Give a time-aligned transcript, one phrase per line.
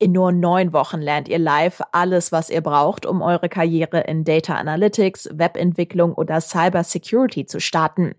[0.00, 4.24] In nur neun Wochen lernt ihr live alles, was ihr braucht, um eure Karriere in
[4.24, 8.14] Data Analytics, Webentwicklung oder Cyber Security zu starten.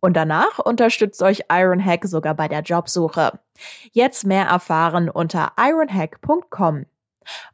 [0.00, 3.38] Und danach unterstützt euch Ironhack sogar bei der Jobsuche.
[3.92, 6.84] Jetzt mehr erfahren unter ironhack.com.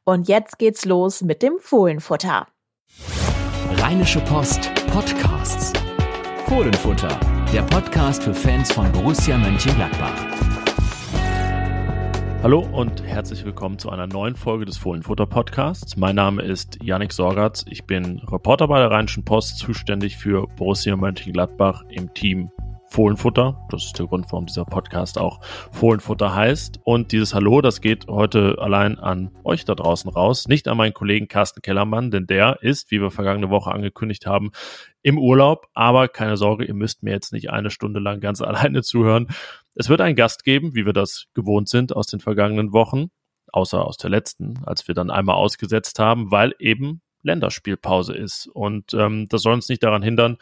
[0.03, 2.49] Und jetzt geht's los mit dem Fohlenfutter.
[3.77, 5.73] Rheinische Post Podcasts.
[6.47, 7.21] Fohlenfutter,
[7.53, 10.30] der Podcast für Fans von Borussia Mönchengladbach.
[12.43, 15.99] Hallo und herzlich willkommen zu einer neuen Folge des Fohlenfutter Podcasts.
[15.99, 17.67] Mein Name ist Yannick Sorgatz.
[17.69, 22.51] Ich bin Reporter bei der Rheinischen Post, zuständig für Borussia Mönchengladbach im Team
[22.91, 23.67] Fohlenfutter.
[23.71, 26.81] Das ist der Grund, warum dieser Podcast auch Fohlenfutter heißt.
[26.83, 30.95] Und dieses Hallo, das geht heute allein an euch da draußen raus, nicht an meinen
[30.95, 34.51] Kollegen Carsten Kellermann, denn der ist, wie wir vergangene Woche angekündigt haben,
[35.03, 35.69] im Urlaub.
[35.73, 39.29] Aber keine Sorge, ihr müsst mir jetzt nicht eine Stunde lang ganz alleine zuhören.
[39.75, 43.11] Es wird einen Gast geben, wie wir das gewohnt sind aus den vergangenen Wochen,
[43.53, 48.47] außer aus der letzten, als wir dann einmal ausgesetzt haben, weil eben Länderspielpause ist.
[48.47, 50.39] Und ähm, das soll uns nicht daran hindern,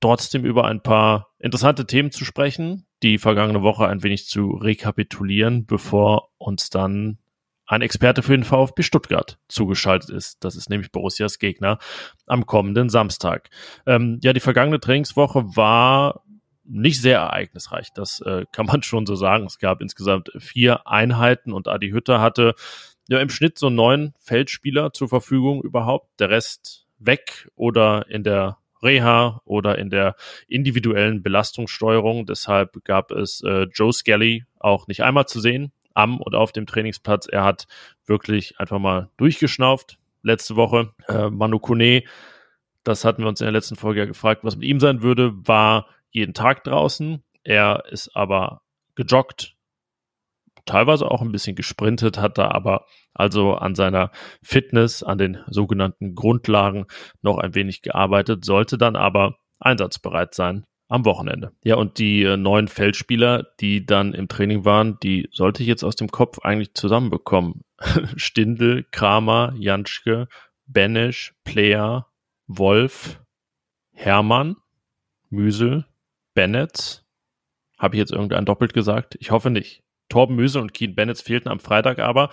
[0.00, 5.66] trotzdem über ein paar interessante Themen zu sprechen, die vergangene Woche ein wenig zu rekapitulieren,
[5.66, 7.18] bevor uns dann
[7.66, 10.42] ein Experte für den VfB Stuttgart zugeschaltet ist.
[10.42, 11.78] Das ist nämlich Borussias Gegner
[12.26, 13.50] am kommenden Samstag.
[13.86, 16.22] Ähm, ja, die vergangene Trainingswoche war
[16.68, 17.88] nicht sehr ereignisreich.
[17.94, 19.46] Das äh, kann man schon so sagen.
[19.46, 22.54] Es gab insgesamt vier Einheiten und Adi Hütter hatte
[23.08, 26.20] ja im Schnitt so neun Feldspieler zur Verfügung überhaupt.
[26.20, 30.14] Der Rest weg oder in der Reha oder in der
[30.46, 32.26] individuellen Belastungssteuerung.
[32.26, 36.66] Deshalb gab es äh, Joe Skelly auch nicht einmal zu sehen am und auf dem
[36.66, 37.26] Trainingsplatz.
[37.26, 37.66] Er hat
[38.06, 40.92] wirklich einfach mal durchgeschnauft letzte Woche.
[41.08, 42.04] Äh, Manu Kone,
[42.84, 45.32] das hatten wir uns in der letzten Folge ja gefragt, was mit ihm sein würde,
[45.46, 47.22] war jeden Tag draußen.
[47.44, 48.62] Er ist aber
[48.94, 49.54] gejoggt,
[50.66, 54.10] teilweise auch ein bisschen gesprintet, hat da aber also an seiner
[54.42, 56.86] Fitness, an den sogenannten Grundlagen
[57.22, 61.52] noch ein wenig gearbeitet, sollte dann aber einsatzbereit sein am Wochenende.
[61.64, 65.84] Ja, und die äh, neuen Feldspieler, die dann im Training waren, die sollte ich jetzt
[65.84, 67.62] aus dem Kopf eigentlich zusammenbekommen.
[68.16, 70.28] Stindel, Kramer, Janschke,
[70.66, 72.06] Benesch, Player,
[72.46, 73.20] Wolf,
[73.92, 74.56] Hermann,
[75.28, 75.84] Müsel,
[76.38, 77.02] Bennett.
[77.80, 79.16] Habe ich jetzt irgendein doppelt gesagt?
[79.18, 79.82] Ich hoffe nicht.
[80.08, 82.30] Torben Müsel und Keen Bennett fehlten am Freitag aber,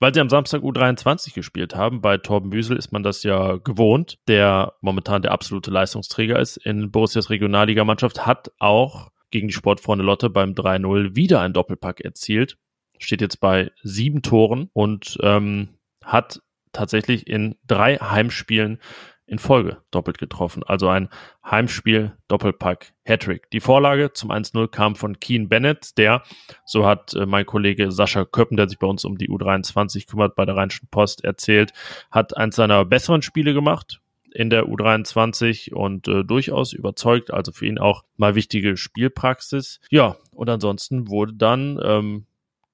[0.00, 2.00] weil sie am Samstag U23 gespielt haben.
[2.00, 6.90] Bei Torben Müsel ist man das ja gewohnt, der momentan der absolute Leistungsträger ist in
[6.90, 12.58] Borussias Regionalligamannschaft, hat auch gegen die Sportfreunde Lotte beim 3-0 wieder ein Doppelpack erzielt.
[12.98, 15.68] Steht jetzt bei sieben Toren und ähm,
[16.02, 16.42] hat
[16.72, 18.80] tatsächlich in drei Heimspielen
[19.26, 20.62] in Folge doppelt getroffen.
[20.62, 21.08] Also ein
[21.44, 23.50] Heimspiel Doppelpack Hattrick.
[23.50, 26.22] Die Vorlage zum 1-0 kam von Keen Bennett, der,
[26.64, 30.36] so hat äh, mein Kollege Sascha Köppen, der sich bei uns um die U23 kümmert,
[30.36, 31.72] bei der Rheinischen Post erzählt,
[32.10, 34.00] hat eins seiner besseren Spiele gemacht
[34.32, 39.80] in der U23 und äh, durchaus überzeugt, also für ihn auch mal wichtige Spielpraxis.
[39.90, 42.26] Ja, und ansonsten wurde dann ähm,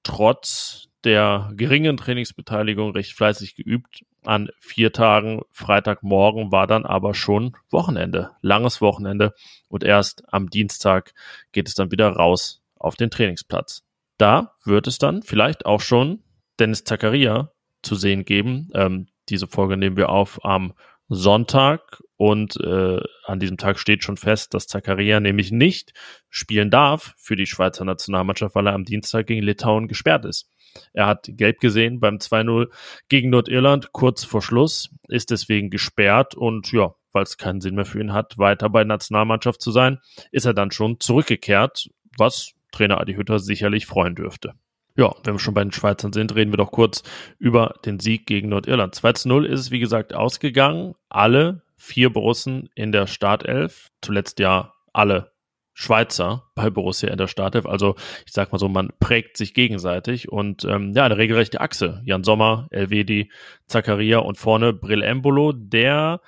[0.03, 5.41] trotz der geringen Trainingsbeteiligung recht fleißig geübt an vier Tagen.
[5.51, 9.33] Freitagmorgen war dann aber schon Wochenende, langes Wochenende
[9.67, 11.13] und erst am Dienstag
[11.51, 13.83] geht es dann wieder raus auf den Trainingsplatz.
[14.17, 16.23] Da wird es dann vielleicht auch schon
[16.59, 17.51] Dennis Zakaria
[17.81, 18.69] zu sehen geben.
[18.73, 20.73] Ähm, diese Folge nehmen wir auf am
[21.09, 25.93] Sonntag und äh, an diesem Tag steht schon fest, dass Zakaria nämlich nicht
[26.29, 30.49] spielen darf für die Schweizer Nationalmannschaft, weil er am Dienstag gegen Litauen gesperrt ist.
[30.93, 32.69] Er hat gelb gesehen beim 2-0
[33.09, 37.85] gegen Nordirland kurz vor Schluss, ist deswegen gesperrt und ja, weil es keinen Sinn mehr
[37.85, 39.99] für ihn hat, weiter bei der Nationalmannschaft zu sein,
[40.31, 44.53] ist er dann schon zurückgekehrt, was Trainer Adi Hütter sicherlich freuen dürfte.
[44.95, 47.03] Ja, wenn wir schon bei den Schweizern sind, reden wir doch kurz
[47.39, 48.93] über den Sieg gegen Nordirland.
[48.93, 50.93] 2 0 ist es, wie gesagt, ausgegangen.
[51.09, 53.89] Alle vier Borussen in der Startelf.
[54.01, 55.32] Zuletzt ja alle
[55.73, 57.65] Schweizer bei Borussia in der Startelf.
[57.65, 62.01] Also ich sag mal so, man prägt sich gegenseitig und ähm, ja, eine regelrechte Achse.
[62.05, 63.31] Jan Sommer, Elvedi,
[63.65, 66.21] Zakaria und vorne Brill Embolo, der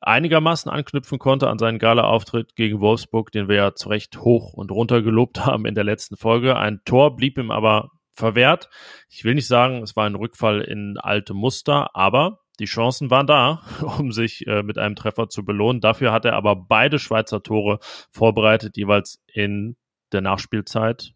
[0.00, 4.72] einigermaßen anknüpfen konnte an seinen Gala-Auftritt gegen Wolfsburg, den wir ja zu Recht hoch und
[4.72, 6.56] runter gelobt haben in der letzten Folge.
[6.56, 8.68] Ein Tor blieb ihm aber verwehrt.
[9.08, 13.26] Ich will nicht sagen, es war ein Rückfall in alte Muster, aber die Chancen waren
[13.26, 13.62] da,
[13.98, 15.80] um sich äh, mit einem Treffer zu belohnen.
[15.80, 17.80] Dafür hat er aber beide Schweizer Tore
[18.12, 19.76] vorbereitet, jeweils in
[20.12, 21.12] der Nachspielzeit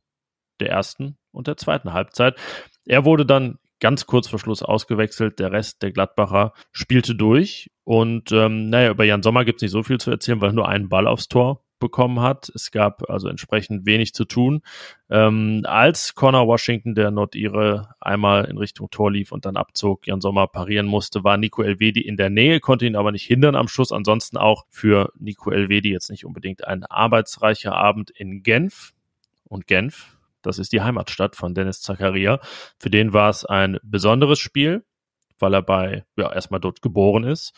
[0.58, 2.36] der ersten und der zweiten Halbzeit.
[2.84, 5.38] Er wurde dann ganz kurz vor Schluss ausgewechselt.
[5.38, 7.70] Der Rest der Gladbacher spielte durch.
[7.84, 10.68] Und ähm, naja, über Jan Sommer gibt es nicht so viel zu erzählen, weil nur
[10.68, 12.50] einen Ball aufs Tor bekommen hat.
[12.54, 14.62] Es gab also entsprechend wenig zu tun.
[15.10, 20.20] Ähm, als Connor Washington, der Nordire, einmal in Richtung Tor lief und dann abzog, Jan
[20.20, 23.68] Sommer parieren musste, war Nico Elvedi in der Nähe, konnte ihn aber nicht hindern am
[23.68, 23.92] Schuss.
[23.92, 28.92] Ansonsten auch für Nico Elvedi jetzt nicht unbedingt ein arbeitsreicher Abend in Genf.
[29.48, 32.38] Und Genf das ist die Heimatstadt von Dennis Zakaria.
[32.78, 34.84] Für den war es ein besonderes Spiel,
[35.40, 37.52] weil er bei, ja, erstmal dort geboren ist,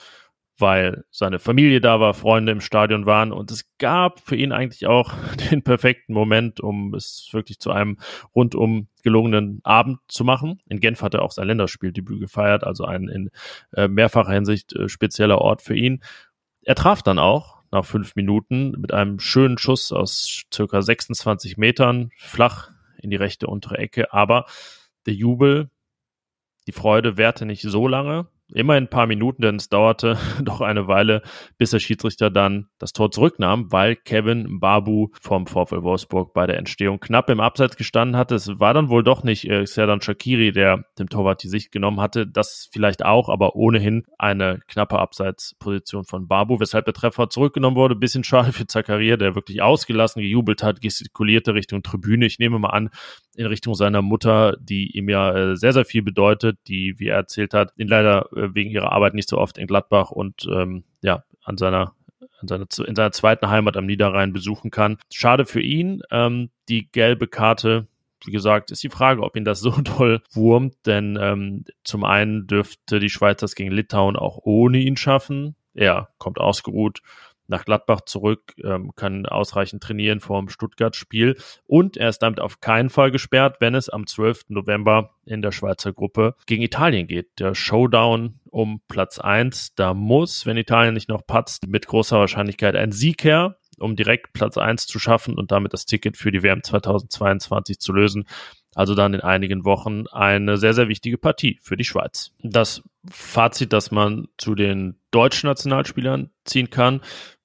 [0.59, 4.87] weil seine Familie da war, Freunde im Stadion waren und es gab für ihn eigentlich
[4.87, 5.15] auch
[5.51, 7.99] den perfekten Moment, um es wirklich zu einem
[8.35, 10.61] rundum gelungenen Abend zu machen.
[10.67, 13.31] In Genf hat er auch sein Länderspieldebüt gefeiert, also ein in
[13.73, 16.03] äh, mehrfacher Hinsicht äh, spezieller Ort für ihn.
[16.63, 22.11] Er traf dann auch nach fünf Minuten mit einem schönen Schuss aus circa 26 Metern,
[22.17, 22.71] flach
[23.01, 24.13] in die rechte untere Ecke.
[24.13, 24.47] Aber
[25.07, 25.71] der Jubel,
[26.67, 30.89] die Freude währte nicht so lange immerhin ein paar Minuten, denn es dauerte doch eine
[30.89, 31.23] Weile,
[31.59, 36.59] bis der Schiedsrichter dann das Tor zurücknahm, weil Kevin Babu vom VfL Wolfsburg bei der
[36.59, 38.35] Entstehung knapp im Abseits gestanden hatte.
[38.35, 42.01] Es war dann wohl doch nicht äh, Serdan Shakiri, der dem Torwart die Sicht genommen
[42.01, 42.27] hatte.
[42.27, 47.97] Das vielleicht auch, aber ohnehin eine knappe Abseitsposition von Babu, weshalb der Treffer zurückgenommen wurde.
[47.97, 52.27] Bisschen schade für Zakaria, der wirklich ausgelassen gejubelt hat, gestikulierte Richtung Tribüne.
[52.27, 52.91] Ich nehme mal an,
[53.39, 57.17] in Richtung seiner Mutter, die ihm ja äh, sehr, sehr viel bedeutet, die, wie er
[57.17, 60.83] erzählt hat, ihn leider äh, wegen ihrer Arbeit nicht so oft in Gladbach und ähm,
[61.03, 61.95] ja, an seiner
[62.43, 64.99] in seiner, in seiner zweiten Heimat am Niederrhein besuchen kann.
[65.13, 66.03] Schade für ihn.
[66.11, 67.87] Ähm, die gelbe Karte,
[68.25, 72.49] wie gesagt, ist die Frage, ob ihn das so toll wurmt, denn ähm, zum einen
[72.49, 75.55] dürfte die Schweiz das gegen Litauen auch ohne ihn schaffen.
[75.75, 77.03] Er kommt ausgeruht
[77.49, 81.37] nach Gladbach zurück, ähm, kann ausreichend trainieren vor dem Stuttgart-Spiel
[81.67, 84.47] und er ist damit auf keinen Fall gesperrt, wenn es am 12.
[84.49, 87.39] November in der Schweizer Gruppe gegen Italien geht.
[87.39, 92.77] Der Showdown um Platz 1, da muss, wenn Italien nicht noch patzt, mit großer Wahrscheinlichkeit
[92.77, 96.43] ein Sieg her, um direkt Platz 1 zu schaffen und damit das Ticket für die
[96.43, 98.25] WM 2022 zu lösen.
[98.75, 102.33] Also dann in einigen Wochen eine sehr, sehr wichtige Partie für die Schweiz.
[102.43, 107.01] Das Fazit, das man zu den deutschen Nationalspielern ziehen kann,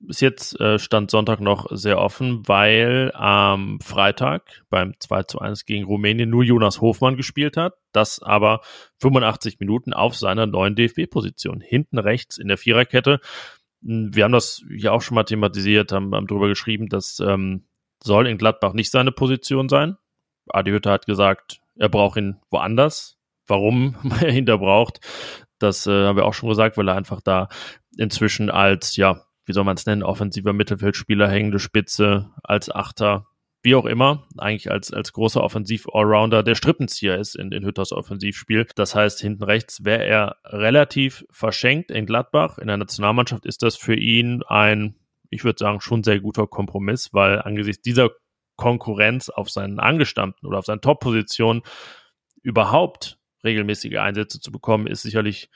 [0.08, 5.66] ist jetzt äh, Stand Sonntag noch sehr offen, weil am Freitag beim 2 zu 1
[5.66, 8.62] gegen Rumänien nur Jonas Hofmann gespielt hat, das aber
[9.00, 13.22] 85 Minuten auf seiner neuen DFB-Position, hinten rechts in der Viererkette.
[13.84, 17.64] Hm, wir haben das hier auch schon mal thematisiert, haben, haben darüber geschrieben, dass ähm,
[18.04, 19.96] soll in Gladbach nicht seine Position sein.
[20.50, 23.18] Adi Hütter hat gesagt, er braucht ihn woanders.
[23.48, 25.02] Warum er ihn da braucht,
[25.64, 27.48] das äh, haben wir auch schon gesagt, weil er einfach da
[27.98, 33.28] inzwischen als, ja, wie soll man es nennen, offensiver Mittelfeldspieler, hängende Spitze, als Achter,
[33.62, 38.68] wie auch immer, eigentlich als, als großer Offensiv-Allrounder der Strippenzieher ist in, in Hütters Offensivspiel.
[38.76, 42.58] Das heißt, hinten rechts wäre er relativ verschenkt in Gladbach.
[42.58, 44.96] In der Nationalmannschaft ist das für ihn ein,
[45.30, 48.10] ich würde sagen, schon sehr guter Kompromiss, weil angesichts dieser
[48.56, 51.62] Konkurrenz auf seinen Angestammten oder auf seinen Top-Positionen
[52.42, 55.50] überhaupt regelmäßige Einsätze zu bekommen, ist sicherlich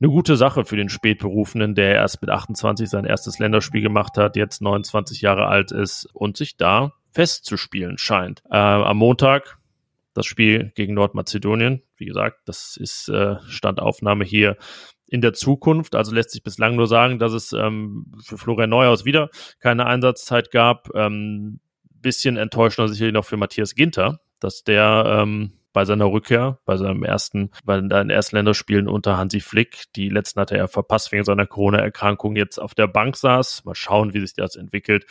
[0.00, 4.36] eine gute Sache für den Spätberufenen, der erst mit 28 sein erstes Länderspiel gemacht hat,
[4.36, 8.42] jetzt 29 Jahre alt ist und sich da festzuspielen scheint.
[8.50, 9.58] Äh, am Montag
[10.14, 11.82] das Spiel gegen Nordmazedonien.
[11.96, 14.56] Wie gesagt, das ist äh, Standaufnahme hier
[15.08, 15.94] in der Zukunft.
[15.94, 20.50] Also lässt sich bislang nur sagen, dass es ähm, für Florian Neuhaus wieder keine Einsatzzeit
[20.50, 20.88] gab.
[20.94, 21.60] Ähm,
[22.00, 27.04] bisschen enttäuschender sicherlich noch für Matthias Ginter, dass der ähm, bei seiner Rückkehr, bei seinem
[27.04, 31.46] ersten, bei seinen ersten Länderspielen unter Hansi Flick, die letzten hatte er verpasst wegen seiner
[31.46, 33.64] Corona-Erkrankung, jetzt auf der Bank saß.
[33.64, 35.06] Mal schauen, wie sich das entwickelt.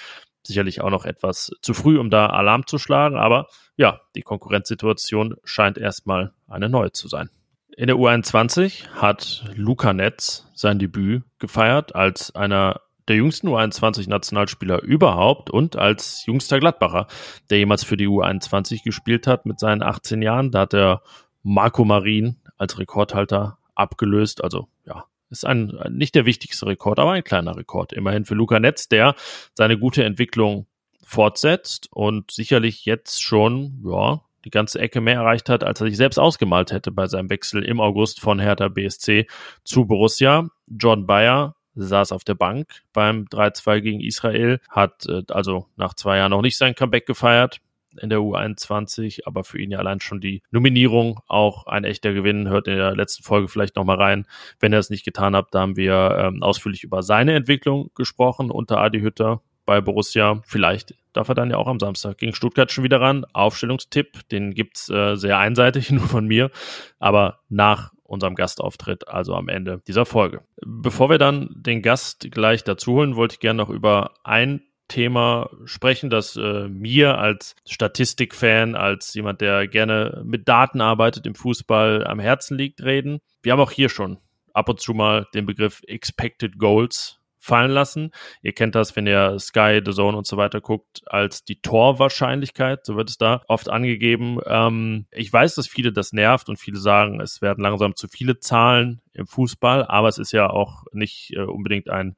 [0.45, 5.35] Sicherlich auch noch etwas zu früh, um da Alarm zu schlagen, aber ja, die Konkurrenzsituation
[5.43, 7.29] scheint erstmal eine neue zu sein.
[7.75, 15.49] In der U21 hat Luca Netz sein Debüt gefeiert als einer der jüngsten U21-Nationalspieler überhaupt
[15.49, 17.07] und als jüngster Gladbacher,
[17.49, 20.51] der jemals für die U21 gespielt hat mit seinen 18 Jahren.
[20.51, 21.01] Da hat er
[21.43, 24.43] Marco Marin als Rekordhalter abgelöst.
[24.43, 27.93] Also ja, ist ein nicht der wichtigste Rekord, aber ein kleiner Rekord.
[27.93, 29.15] Immerhin für Luca Netz, der
[29.55, 30.67] seine gute Entwicklung
[31.03, 35.97] fortsetzt und sicherlich jetzt schon, ja, die ganze Ecke mehr erreicht hat, als er sich
[35.97, 39.27] selbst ausgemalt hätte bei seinem Wechsel im August von Hertha BSC
[39.63, 40.49] zu Borussia.
[40.67, 46.17] John Bayer saß auf der Bank beim 3-2 gegen Israel, hat äh, also nach zwei
[46.17, 47.61] Jahren noch nicht sein Comeback gefeiert.
[48.01, 52.47] in der U21, aber für ihn ja allein schon die Nominierung auch ein echter Gewinn.
[52.47, 54.25] Hört in der letzten Folge vielleicht nochmal rein.
[54.59, 58.51] Wenn ihr es nicht getan habt, da haben wir ähm, ausführlich über seine Entwicklung gesprochen
[58.51, 60.41] unter Adi Hütter bei Borussia.
[60.45, 63.25] Vielleicht darf er dann ja auch am Samstag gegen Stuttgart schon wieder ran.
[63.33, 66.51] Aufstellungstipp, den gibt's äh, sehr einseitig, nur von mir,
[66.99, 70.41] aber nach unserem Gastauftritt, also am Ende dieser Folge.
[70.65, 75.49] Bevor wir dann den Gast gleich dazu holen, wollte ich gerne noch über ein Thema
[75.65, 82.05] sprechen, das äh, mir als Statistikfan, als jemand, der gerne mit Daten arbeitet im Fußball
[82.07, 83.19] am Herzen liegt, reden.
[83.43, 84.17] Wir haben auch hier schon
[84.53, 88.11] ab und zu mal den Begriff Expected Goals fallen lassen.
[88.41, 92.85] Ihr kennt das, wenn ihr Sky, The Zone und so weiter guckt, als die Torwahrscheinlichkeit,
[92.85, 94.39] so wird es da oft angegeben.
[94.45, 98.39] Ähm, ich weiß, dass viele das nervt und viele sagen, es werden langsam zu viele
[98.39, 102.15] Zahlen im Fußball, aber es ist ja auch nicht äh, unbedingt ein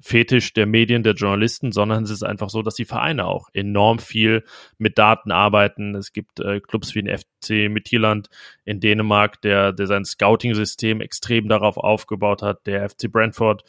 [0.00, 3.98] Fetisch der Medien, der Journalisten, sondern es ist einfach so, dass die Vereine auch enorm
[4.00, 4.44] viel
[4.76, 5.94] mit Daten arbeiten.
[5.94, 8.28] Es gibt äh, Clubs wie den FC Midtjylland
[8.64, 12.66] in Dänemark, der, der sein Scouting-System extrem darauf aufgebaut hat.
[12.66, 13.64] Der FC Brentford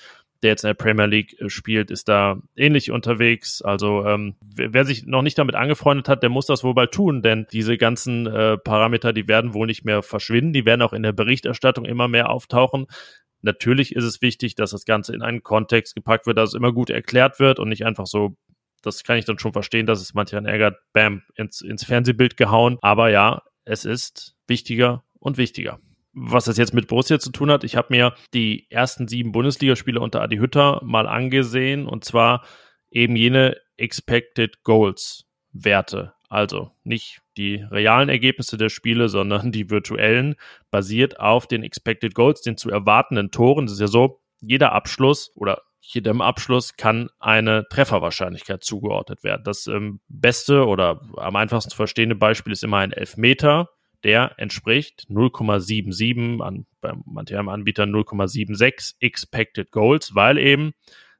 [0.46, 3.64] der jetzt in der Premier League äh, spielt, ist da ähnlich unterwegs.
[3.64, 7.24] Also ähm, wer, sich noch nicht damit angefreundet hat, der muss das wohl bald tun,
[7.24, 11.02] denn diese ganzen äh, Parameter, die werden wohl nicht mehr verschwinden, die werden auch in
[11.02, 12.86] der Berichterstattung immer mehr auftauchen.
[13.42, 16.72] Natürlich ist es wichtig, dass das Ganze in einen Kontext gepackt wird, dass es immer
[16.72, 18.36] gut erklärt wird und nicht einfach so
[18.84, 22.78] das kann ich dann schon verstehen, dass es manchmal ärgert, bam, ins, ins Fernsehbild gehauen.
[22.84, 25.80] Aber ja, es ist wichtiger und wichtiger
[26.15, 30.00] was das jetzt mit Borussia zu tun hat, ich habe mir die ersten sieben Bundesligaspiele
[30.00, 32.45] unter Adi Hütter mal angesehen und zwar
[32.89, 36.13] eben jene Expected Goals Werte.
[36.29, 40.36] Also nicht die realen Ergebnisse der Spiele, sondern die virtuellen,
[40.72, 43.65] basiert auf den Expected Goals, den zu erwartenden Toren.
[43.65, 49.43] Das ist ja so, jeder Abschluss oder jedem Abschluss kann eine Trefferwahrscheinlichkeit zugeordnet werden.
[49.43, 53.69] Das ähm, beste oder am einfachsten zu verstehende Beispiel ist immer ein Elfmeter
[54.05, 60.74] der entspricht 0,77 an bei manchen Anbietern 0,76 Expected Goals, weil eben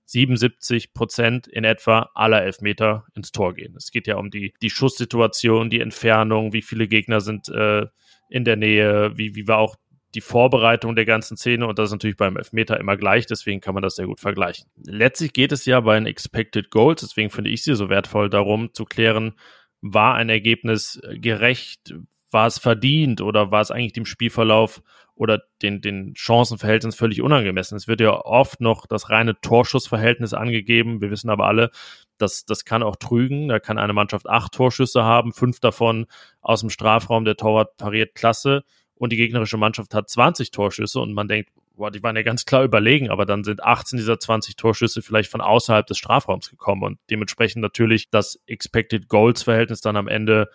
[0.05, 3.75] 77 Prozent in etwa aller Elfmeter ins Tor gehen.
[3.75, 7.87] Es geht ja um die, die Schusssituation, die Entfernung, wie viele Gegner sind äh,
[8.29, 9.75] in der Nähe, wie, wie war auch
[10.13, 13.73] die Vorbereitung der ganzen Szene und das ist natürlich beim Elfmeter immer gleich, deswegen kann
[13.73, 14.69] man das sehr gut vergleichen.
[14.85, 18.73] Letztlich geht es ja bei den Expected Goals, deswegen finde ich sie so wertvoll darum
[18.73, 19.33] zu klären,
[19.81, 21.95] war ein Ergebnis gerecht,
[22.35, 24.83] war es verdient oder war es eigentlich dem Spielverlauf
[25.15, 27.77] oder den, den Chancenverhältnis völlig unangemessen.
[27.77, 30.99] Es wird ja oft noch das reine Torschussverhältnis angegeben.
[30.99, 31.71] Wir wissen aber alle,
[32.17, 33.47] dass das kann auch trügen.
[33.47, 36.07] Da kann eine Mannschaft acht Torschüsse haben, fünf davon
[36.41, 38.65] aus dem Strafraum, der Torwart pariert klasse
[38.95, 42.43] und die gegnerische Mannschaft hat 20 Torschüsse und man denkt, boah, die waren ja ganz
[42.43, 46.83] klar überlegen, aber dann sind 18 dieser 20 Torschüsse vielleicht von außerhalb des Strafraums gekommen
[46.83, 50.49] und dementsprechend natürlich das Expected Goals Verhältnis dann am Ende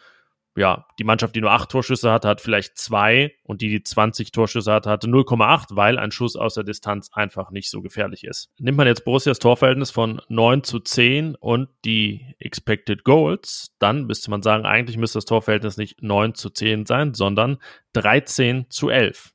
[0.57, 4.33] ja, die Mannschaft, die nur acht Torschüsse hatte, hat vielleicht zwei und die, die 20
[4.33, 8.51] Torschüsse hatte, hatte 0,8, weil ein Schuss aus der Distanz einfach nicht so gefährlich ist.
[8.59, 14.31] Nimmt man jetzt Borussias Torverhältnis von 9 zu 10 und die Expected Goals, dann müsste
[14.31, 17.59] man sagen, eigentlich müsste das Torverhältnis nicht 9 zu 10 sein, sondern
[17.93, 19.33] 13 zu 11.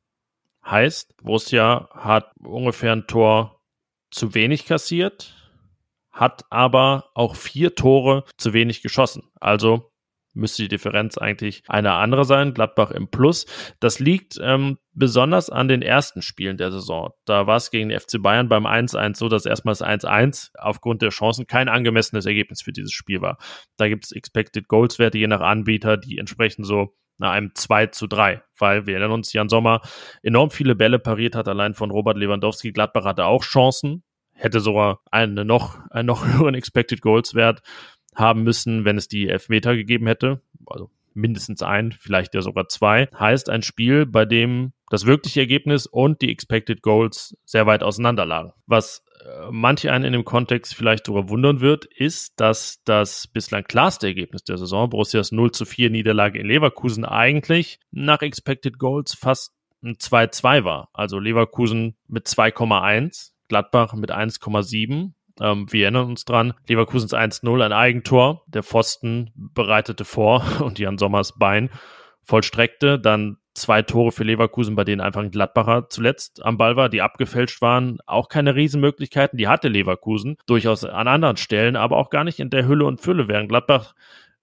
[0.65, 3.61] Heißt, Borussia hat ungefähr ein Tor
[4.11, 5.35] zu wenig kassiert,
[6.11, 9.23] hat aber auch vier Tore zu wenig geschossen.
[9.39, 9.91] Also
[10.35, 12.53] müsste die Differenz eigentlich eine andere sein.
[12.53, 13.45] Gladbach im Plus.
[13.79, 17.11] Das liegt ähm, besonders an den ersten Spielen der Saison.
[17.25, 21.09] Da war es gegen den FC Bayern beim 1-1 so, dass erstmals 1-1 aufgrund der
[21.09, 23.37] Chancen kein angemessenes Ergebnis für dieses Spiel war.
[23.77, 27.87] Da gibt es Expected Goals Werte je nach Anbieter, die entsprechen so nach einem 2
[27.87, 29.81] zu 3, weil wir erinnern uns, Jan Sommer
[30.21, 32.71] enorm viele Bälle pariert hat, allein von Robert Lewandowski.
[32.71, 37.61] Gladbach hatte auch Chancen, hätte sogar eine noch, einen noch höheren Expected Goals Wert
[38.15, 40.41] haben müssen, wenn es die Elfmeter gegeben hätte.
[40.65, 43.07] Also mindestens ein, vielleicht ja sogar zwei.
[43.17, 48.25] Heißt ein Spiel, bei dem das wirkliche Ergebnis und die Expected Goals sehr weit auseinander
[48.25, 48.53] lagen.
[48.67, 53.63] Was äh, manche einen in dem Kontext vielleicht sogar wundern wird, ist, dass das bislang
[53.63, 59.15] klarste Ergebnis der Saison, Borussias 0 zu 4 Niederlage in Leverkusen, eigentlich nach Expected Goals
[59.15, 59.53] fast
[59.83, 60.89] ein 2-2 war.
[60.93, 67.73] Also Leverkusen mit 2,1, Gladbach mit 1,7 ähm, wir erinnern uns dran, Leverkusens 1-0, ein
[67.73, 68.43] Eigentor.
[68.47, 71.69] Der Pfosten bereitete vor und Jan Sommers Bein
[72.23, 72.99] vollstreckte.
[72.99, 77.01] Dann zwei Tore für Leverkusen, bei denen einfach ein Gladbacher zuletzt am Ball war, die
[77.01, 77.99] abgefälscht waren.
[78.05, 79.37] Auch keine Riesenmöglichkeiten.
[79.37, 83.01] Die hatte Leverkusen durchaus an anderen Stellen, aber auch gar nicht in der Hülle und
[83.01, 83.93] Fülle, während Gladbach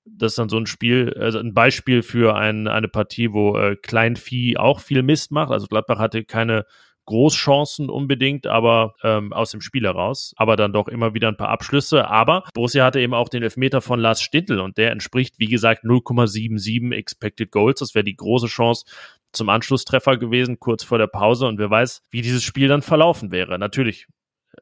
[0.05, 3.77] das ist dann so ein Spiel, also ein Beispiel für ein, eine Partie, wo äh,
[3.77, 5.53] Kleinvieh auch viel Mist macht.
[5.53, 6.67] Also Gladbach hatte keine
[7.07, 11.49] Großchancen unbedingt, aber ähm, aus dem Spiel heraus, aber dann doch immer wieder ein paar
[11.49, 12.09] Abschlüsse.
[12.09, 15.85] Aber Borussia hatte eben auch den Elfmeter von Lars Stindl und der entspricht, wie gesagt,
[15.85, 17.81] 0,77 Expected Goals.
[17.81, 18.85] Das wäre die große Chance
[19.33, 21.47] zum Anschlusstreffer gewesen, kurz vor der Pause.
[21.47, 23.59] Und wer weiß, wie dieses Spiel dann verlaufen wäre.
[23.59, 24.07] Natürlich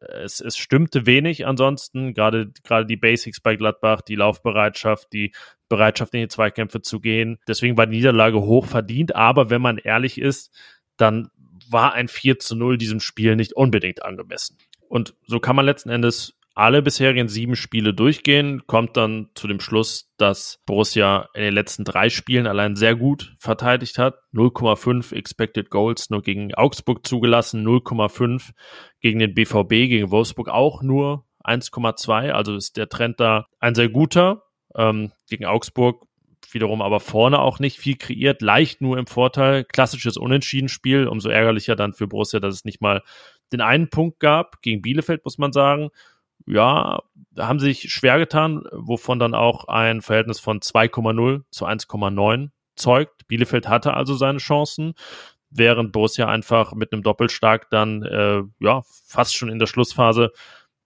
[0.01, 5.33] es, es stimmte wenig ansonsten, gerade, gerade die Basics bei Gladbach, die Laufbereitschaft, die
[5.69, 7.39] Bereitschaft in die Zweikämpfe zu gehen.
[7.49, 10.55] Deswegen war die Niederlage hoch verdient, aber wenn man ehrlich ist,
[10.97, 11.31] dann
[11.71, 14.59] war ein 4 zu 0 diesem Spiel nicht unbedingt angemessen.
[14.89, 19.61] Und so kann man letzten Endes alle bisherigen sieben Spiele durchgehen, kommt dann zu dem
[19.61, 24.19] Schluss, dass Borussia in den letzten drei Spielen allein sehr gut verteidigt hat.
[24.35, 28.51] 0,5 Expected Goals nur gegen Augsburg zugelassen, 0,5
[29.01, 32.33] gegen den BVB, gegen Wolfsburg auch nur 1,2.
[32.33, 34.43] Also ist der Trend da ein sehr guter.
[34.77, 36.05] Ähm, gegen Augsburg
[36.55, 39.65] wiederum aber vorne auch nicht viel kreiert, leicht nur im Vorteil.
[39.65, 43.03] Klassisches Unentschieden-Spiel, umso ärgerlicher dann für Borussia, dass es nicht mal
[43.53, 44.63] den einen Punkt gab.
[44.63, 45.91] Gegen Bielefeld muss man sagen
[46.47, 47.03] ja,
[47.39, 53.27] haben sich schwer getan, wovon dann auch ein Verhältnis von 2,0 zu 1,9 zeugt.
[53.29, 54.95] Bielefeld hatte also seine Chancen,
[55.51, 60.33] während Borussia einfach mit einem Doppelstark dann äh, ja fast schon in der Schlussphase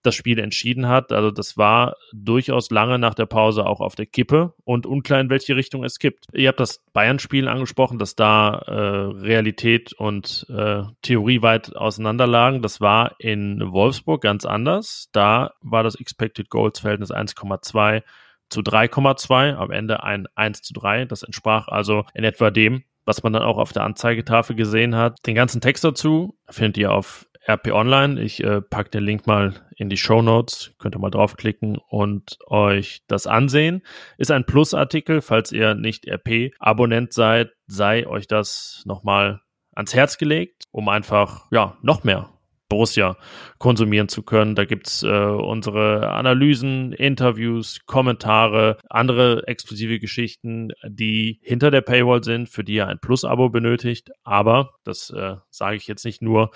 [0.05, 1.11] das Spiel entschieden hat.
[1.11, 5.29] Also das war durchaus lange nach der Pause auch auf der Kippe und unklar, in
[5.29, 6.27] welche Richtung es kippt.
[6.33, 12.61] Ihr habt das Bayern-Spiel angesprochen, dass da äh, Realität und äh, Theorie weit auseinanderlagen.
[12.61, 15.09] Das war in Wolfsburg ganz anders.
[15.11, 18.03] Da war das Expected Goals-Verhältnis 1,2
[18.49, 21.05] zu 3,2, am Ende ein 1 zu 3.
[21.05, 25.17] Das entsprach also in etwa dem, was man dann auch auf der Anzeigetafel gesehen hat.
[25.25, 28.21] Den ganzen Text dazu findet ihr auf RP Online.
[28.21, 30.73] Ich äh, packe den Link mal in die Show Notes.
[30.79, 33.83] Könnt ihr mal draufklicken und euch das ansehen.
[34.17, 35.21] Ist ein Plus-Artikel.
[35.21, 39.41] Falls ihr nicht RP-Abonnent seid, sei euch das nochmal
[39.75, 42.29] ans Herz gelegt, um einfach, ja, noch mehr
[42.67, 43.15] Borussia
[43.59, 44.55] konsumieren zu können.
[44.55, 52.49] Da gibt's äh, unsere Analysen, Interviews, Kommentare, andere exklusive Geschichten, die hinter der Paywall sind,
[52.49, 54.09] für die ihr ein Plus-Abo benötigt.
[54.23, 56.51] Aber, das äh, sage ich jetzt nicht nur,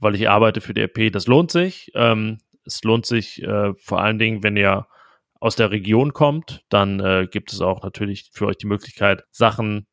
[0.00, 1.12] weil ich arbeite für die RP.
[1.12, 1.90] Das lohnt sich.
[1.94, 4.86] Ähm, es lohnt sich äh, vor allen Dingen, wenn ihr
[5.40, 9.86] aus der Region kommt, dann äh, gibt es auch natürlich für euch die Möglichkeit, Sachen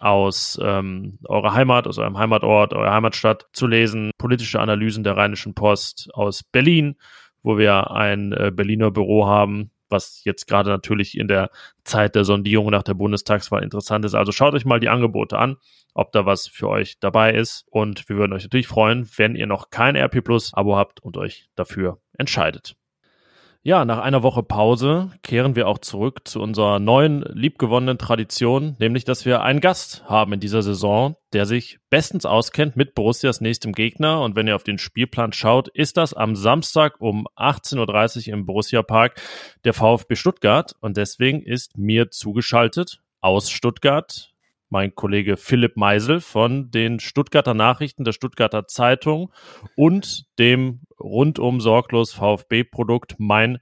[0.00, 5.54] aus ähm, eurer Heimat, aus eurem Heimatort, eurer Heimatstadt zu lesen, politische Analysen der Rheinischen
[5.54, 6.96] Post aus Berlin,
[7.42, 11.50] wo wir ein äh, Berliner Büro haben, was jetzt gerade natürlich in der
[11.84, 14.14] Zeit der Sondierung nach der Bundestagswahl interessant ist.
[14.14, 15.56] Also schaut euch mal die Angebote an,
[15.94, 17.64] ob da was für euch dabei ist.
[17.70, 21.16] Und wir würden euch natürlich freuen, wenn ihr noch kein RP Plus Abo habt und
[21.16, 22.76] euch dafür entscheidet.
[23.68, 29.04] Ja, nach einer Woche Pause kehren wir auch zurück zu unserer neuen, liebgewonnenen Tradition, nämlich,
[29.04, 33.72] dass wir einen Gast haben in dieser Saison, der sich bestens auskennt mit Borussias nächstem
[33.72, 34.22] Gegner.
[34.22, 38.46] Und wenn ihr auf den Spielplan schaut, ist das am Samstag um 18.30 Uhr im
[38.46, 39.20] Borussia Park
[39.64, 40.76] der VfB Stuttgart.
[40.80, 44.32] Und deswegen ist mir zugeschaltet aus Stuttgart
[44.70, 49.32] mein Kollege Philipp Meisel von den Stuttgarter Nachrichten, der Stuttgarter Zeitung
[49.76, 53.58] und dem rundum sorglos VfB-Produkt Mein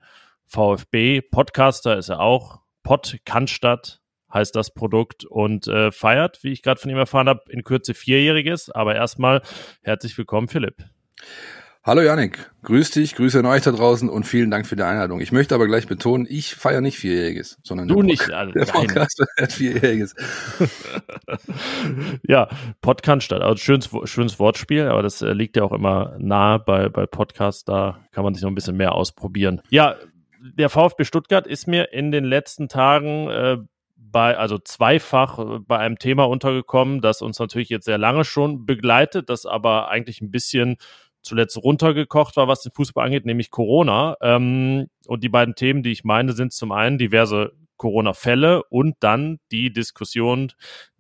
[0.47, 1.21] VfB.
[1.21, 2.61] Podcaster ist er auch.
[2.83, 4.01] Pod Cannstatt
[4.33, 7.95] heißt das Produkt und äh, feiert, wie ich gerade von ihm erfahren habe, in Kürze
[7.95, 8.71] Vierjähriges.
[8.71, 9.43] Aber erstmal
[9.83, 10.85] herzlich willkommen, Philipp.
[11.87, 15.21] Hallo Janik, grüß dich, grüße an euch da draußen und vielen Dank für die Einladung.
[15.21, 19.25] Ich möchte aber gleich betonen, ich feiere nicht Vierjähriges, sondern du nicht, also, der Podcast
[19.37, 20.17] feiert Vierjähriges.
[22.27, 22.49] ja,
[22.81, 27.07] Podcast, also schönes, schönes Wortspiel, aber das äh, liegt ja auch immer nah bei, bei
[27.07, 29.63] Podcasts, da kann man sich noch ein bisschen mehr ausprobieren.
[29.71, 29.95] Ja,
[30.41, 33.59] der VfB Stuttgart ist mir in den letzten Tagen äh,
[33.95, 38.67] bei, also zweifach äh, bei einem Thema untergekommen, das uns natürlich jetzt sehr lange schon
[38.67, 40.79] begleitet, das aber eigentlich ein bisschen
[41.27, 44.17] zuletzt runtergekocht war, was den Fußball angeht, nämlich Corona.
[44.21, 49.39] Ähm, und die beiden Themen, die ich meine, sind zum einen diverse Corona-Fälle und dann
[49.51, 50.53] die Diskussion,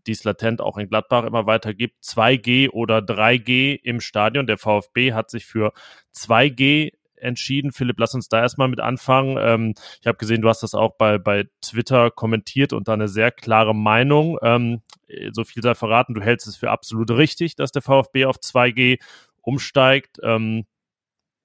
[0.07, 4.47] die es latent auch in Gladbach immer weiter gibt, 2G oder 3G im Stadion.
[4.47, 5.73] Der VfB hat sich für
[6.15, 7.73] 2G entschieden.
[7.73, 9.37] Philipp, lass uns da erstmal mit anfangen.
[9.41, 13.09] Ähm, ich habe gesehen, du hast das auch bei, bei Twitter kommentiert und da eine
[13.09, 14.39] sehr klare Meinung.
[14.43, 14.83] Ähm,
[15.33, 18.99] so viel sei verraten, du hältst es für absolut richtig, dass der VfB auf 2G
[19.47, 20.19] umsteigt.
[20.23, 20.67] Ähm,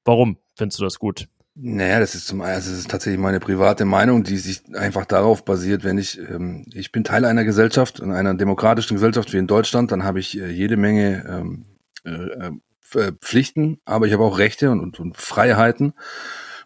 [0.04, 1.28] warum findest du das gut?
[1.54, 5.44] Naja, das ist zum also das ist tatsächlich meine private Meinung, die sich einfach darauf
[5.44, 9.48] basiert, wenn ich, ähm, ich bin Teil einer Gesellschaft, in einer demokratischen Gesellschaft wie in
[9.48, 11.66] Deutschland, dann habe ich äh, jede Menge ähm,
[12.06, 12.52] äh,
[13.00, 15.94] äh, Pflichten, aber ich habe auch Rechte und, und, und Freiheiten.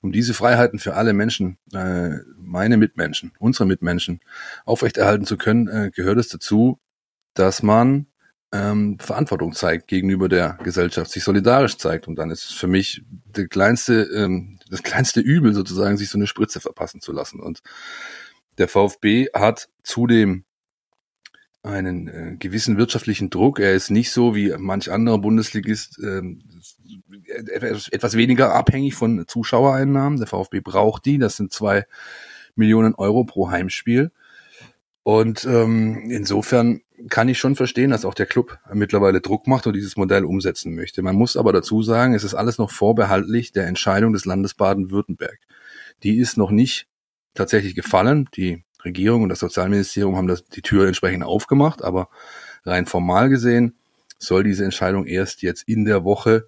[0.01, 4.19] Um diese Freiheiten für alle Menschen, äh, meine Mitmenschen, unsere Mitmenschen
[4.65, 6.79] aufrechterhalten zu können, äh, gehört es dazu,
[7.33, 8.05] dass man
[8.51, 12.07] ähm, Verantwortung zeigt gegenüber der Gesellschaft, sich solidarisch zeigt.
[12.07, 13.03] Und dann ist es für mich
[13.35, 17.39] der kleinste, ähm, das kleinste Übel sozusagen, sich so eine Spritze verpassen zu lassen.
[17.39, 17.61] Und
[18.57, 20.45] der VfB hat zudem
[21.63, 23.59] einen äh, gewissen wirtschaftlichen Druck.
[23.59, 26.21] Er ist nicht so wie manch anderer Bundesligist äh,
[27.91, 30.19] etwas weniger abhängig von Zuschauereinnahmen.
[30.19, 31.17] Der VfB braucht die.
[31.17, 31.85] Das sind zwei
[32.55, 34.11] Millionen Euro pro Heimspiel.
[35.03, 39.73] Und ähm, insofern kann ich schon verstehen, dass auch der Club mittlerweile Druck macht und
[39.75, 41.01] dieses Modell umsetzen möchte.
[41.01, 45.39] Man muss aber dazu sagen, es ist alles noch vorbehaltlich der Entscheidung des Landes Baden-Württemberg.
[46.03, 46.87] Die ist noch nicht
[47.33, 48.29] tatsächlich gefallen.
[48.35, 52.09] Die Regierung und das Sozialministerium haben das, die Tür entsprechend aufgemacht, aber
[52.65, 53.75] rein formal gesehen
[54.17, 56.47] soll diese Entscheidung erst jetzt in der Woche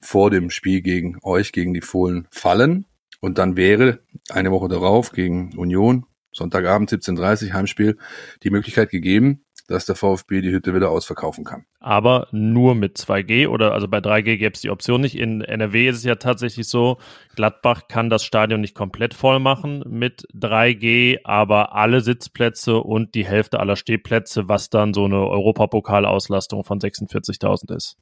[0.00, 2.86] vor dem Spiel gegen euch, gegen die Fohlen fallen.
[3.20, 7.96] Und dann wäre eine Woche darauf gegen Union, Sonntagabend 17.30 Heimspiel,
[8.42, 11.64] die Möglichkeit gegeben, dass der VfB die Hütte wieder ausverkaufen kann.
[11.80, 15.16] Aber nur mit 2G oder also bei 3G gäbe es die Option nicht.
[15.16, 16.98] In NRW ist es ja tatsächlich so,
[17.34, 23.26] Gladbach kann das Stadion nicht komplett voll machen mit 3G, aber alle Sitzplätze und die
[23.26, 27.96] Hälfte aller Stehplätze, was dann so eine Europapokalauslastung von 46.000 ist.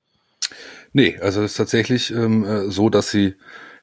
[0.93, 3.35] Nee, also es ist tatsächlich ähm, äh, so, dass sie,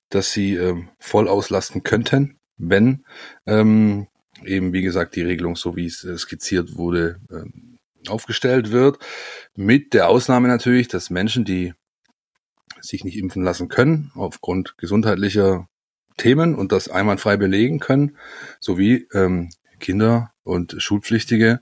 [0.10, 3.06] dass sie ähm, voll auslasten könnten, wenn
[3.46, 4.08] ähm,
[4.46, 7.70] eben, wie gesagt, die Regelung, so wie es äh, skizziert wurde, ähm,
[8.08, 9.00] aufgestellt wird.
[9.56, 11.74] Mit der Ausnahme natürlich, dass Menschen, die
[12.80, 15.68] sich nicht impfen lassen können, aufgrund gesundheitlicher
[16.18, 18.18] Themen und das einwandfrei belegen können,
[18.60, 21.62] sowie ähm, Kinder und Schulpflichtige,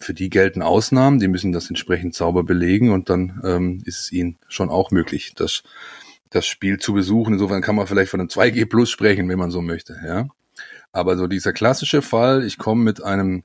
[0.00, 4.12] für die gelten Ausnahmen, die müssen das entsprechend sauber belegen und dann ähm, ist es
[4.12, 5.62] ihnen schon auch möglich, das,
[6.30, 7.34] das Spiel zu besuchen.
[7.34, 9.98] Insofern kann man vielleicht von einem 2G Plus sprechen, wenn man so möchte.
[10.04, 10.28] Ja.
[10.92, 13.44] Aber so dieser klassische Fall, ich komme mit einem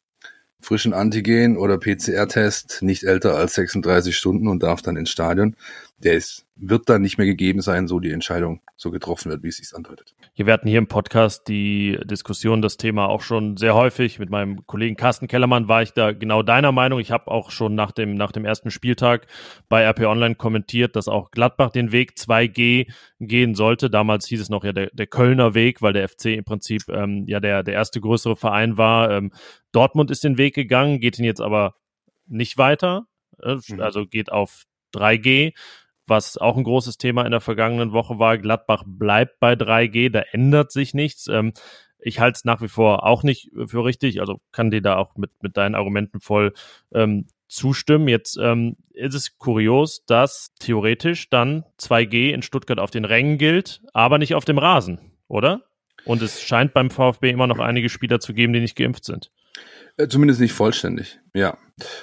[0.64, 5.56] frischen Antigen- oder PCR-Test nicht älter als 36 Stunden und darf dann ins Stadion.
[6.04, 9.48] Der ist, wird dann nicht mehr gegeben sein, so die Entscheidung so getroffen wird, wie
[9.48, 10.16] es sich andeutet.
[10.36, 14.20] Wir hatten hier im Podcast die Diskussion, das Thema auch schon sehr häufig.
[14.20, 17.00] Mit meinem Kollegen Carsten Kellermann war ich da genau deiner Meinung.
[17.00, 19.28] Ich habe auch schon nach dem, nach dem ersten Spieltag
[19.70, 23.90] bei RP Online kommentiert, dass auch Gladbach den Weg 2G gehen sollte.
[23.90, 27.24] Damals hieß es noch ja der, der Kölner Weg, weil der FC im Prinzip ähm,
[27.28, 29.10] ja der, der erste größere Verein war.
[29.12, 29.32] Ähm,
[29.72, 31.76] Dortmund ist den Weg gegangen, geht ihn jetzt aber
[32.28, 33.06] nicht weiter.
[33.42, 33.80] Äh, mhm.
[33.80, 35.54] Also geht auf 3G
[36.08, 38.38] was auch ein großes Thema in der vergangenen Woche war.
[38.38, 41.28] Gladbach bleibt bei 3G, da ändert sich nichts.
[41.28, 41.54] Ähm,
[42.00, 45.16] ich halte es nach wie vor auch nicht für richtig, also kann dir da auch
[45.16, 46.54] mit, mit deinen Argumenten voll
[46.94, 48.08] ähm, zustimmen.
[48.08, 53.82] Jetzt ähm, ist es kurios, dass theoretisch dann 2G in Stuttgart auf den Rängen gilt,
[53.94, 55.62] aber nicht auf dem Rasen, oder?
[56.06, 59.32] Und es scheint beim VfB immer noch einige Spieler zu geben, die nicht geimpft sind.
[59.98, 61.58] Äh, zumindest nicht vollständig, ja.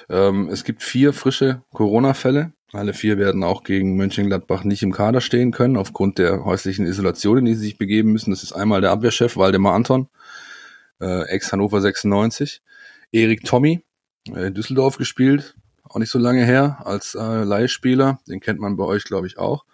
[0.09, 2.53] Ähm, es gibt vier frische Corona-Fälle.
[2.73, 7.39] Alle vier werden auch gegen Mönchengladbach nicht im Kader stehen können, aufgrund der häuslichen Isolation,
[7.39, 8.31] in die sie sich begeben müssen.
[8.31, 10.07] Das ist einmal der Abwehrchef Waldemar Anton,
[11.01, 12.61] äh, ex-Hannover 96.
[13.11, 13.83] Erik Tommy,
[14.33, 18.19] äh, Düsseldorf gespielt, auch nicht so lange her, als äh, Leihspieler.
[18.27, 19.65] Den kennt man bei euch, glaube ich, auch.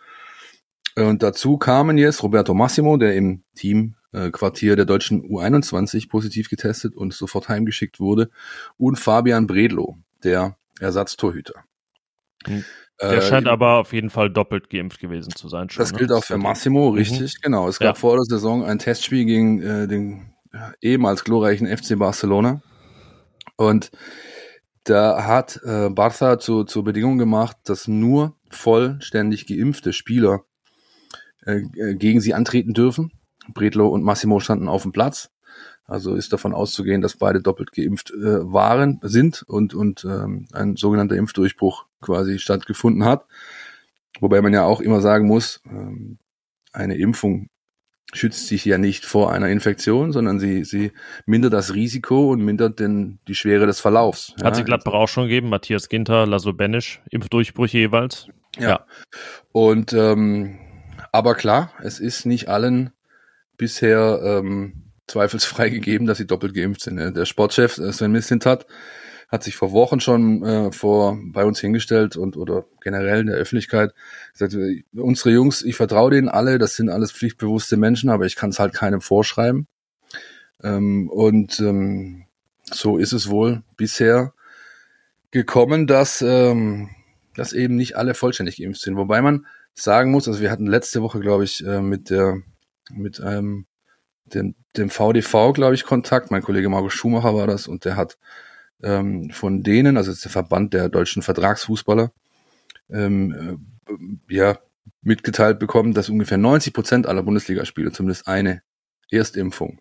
[0.96, 7.14] Und dazu kamen jetzt Roberto Massimo, der im Teamquartier der deutschen U21 positiv getestet und
[7.14, 8.32] sofort heimgeschickt wurde,
[8.78, 11.64] und Fabian Bredlo, der Ersatztorhüter.
[12.48, 12.66] Mhm.
[13.02, 15.70] Der äh, scheint aber auf jeden Fall doppelt geimpft gewesen zu sein.
[15.70, 16.00] Schon, das ne?
[16.00, 16.98] gilt auch für Massimo, mhm.
[16.98, 17.42] richtig, mhm.
[17.42, 17.68] genau.
[17.68, 18.00] Es gab ja.
[18.00, 20.34] vor der Saison ein Testspiel gegen äh, den
[20.82, 22.62] ehemals glorreichen FC Barcelona.
[23.56, 23.92] Und
[24.84, 30.46] da hat äh, Barca zu, zur Bedingung gemacht, dass nur vollständig geimpfte Spieler
[31.46, 33.12] äh, äh, gegen sie antreten dürfen.
[33.54, 35.30] Bredlo und Massimo standen auf dem Platz.
[35.86, 40.76] Also ist davon auszugehen, dass beide doppelt geimpft äh, waren, sind und, und ähm, ein
[40.76, 43.26] sogenannter Impfdurchbruch quasi stattgefunden hat.
[44.20, 46.18] Wobei man ja auch immer sagen muss, ähm,
[46.74, 47.50] eine Impfung
[48.14, 50.92] schützt sich ja nicht vor einer Infektion, sondern sie, sie
[51.26, 54.34] mindert das Risiko und mindert den, die Schwere des Verlaufs.
[54.42, 58.28] Hat ja, sie Gladbach auch schon gegeben, Matthias Ginter, Laszlo Benisch, Impfdurchbrüche jeweils.
[58.58, 58.70] Ja.
[58.70, 58.86] ja.
[59.52, 60.58] Und ähm,
[61.12, 62.92] aber klar, es ist nicht allen
[63.58, 66.98] bisher ähm, zweifelsfrei gegeben, dass sie doppelt geimpft sind.
[66.98, 68.66] Der Sportchef äh, Sven Mislintat
[69.30, 73.36] hat sich vor Wochen schon äh, vor bei uns hingestellt und oder generell in der
[73.36, 73.94] Öffentlichkeit
[74.32, 78.36] gesagt, äh, unsere Jungs, ich vertraue denen alle, das sind alles pflichtbewusste Menschen, aber ich
[78.36, 79.68] kann es halt keinem vorschreiben.
[80.64, 82.26] Ähm, und ähm,
[82.64, 84.34] so ist es wohl bisher
[85.32, 86.90] gekommen, dass, ähm,
[87.36, 88.96] dass eben nicht alle vollständig geimpft sind.
[88.96, 92.42] Wobei man sagen muss, also wir hatten letzte Woche, glaube ich, äh, mit der
[92.90, 93.66] mit einem
[94.34, 96.32] dem, dem VDV, glaube ich, Kontakt.
[96.32, 98.18] Mein Kollege Markus Schumacher war das und der hat
[98.84, 102.12] ähm, von denen, also der Verband der deutschen Vertragsfußballer,
[102.90, 103.60] ähm,
[104.30, 104.60] äh, ja,
[105.02, 108.62] mitgeteilt bekommen, dass ungefähr 90 Prozent aller Bundesligaspiele zumindest eine
[109.10, 109.80] Erstimpfung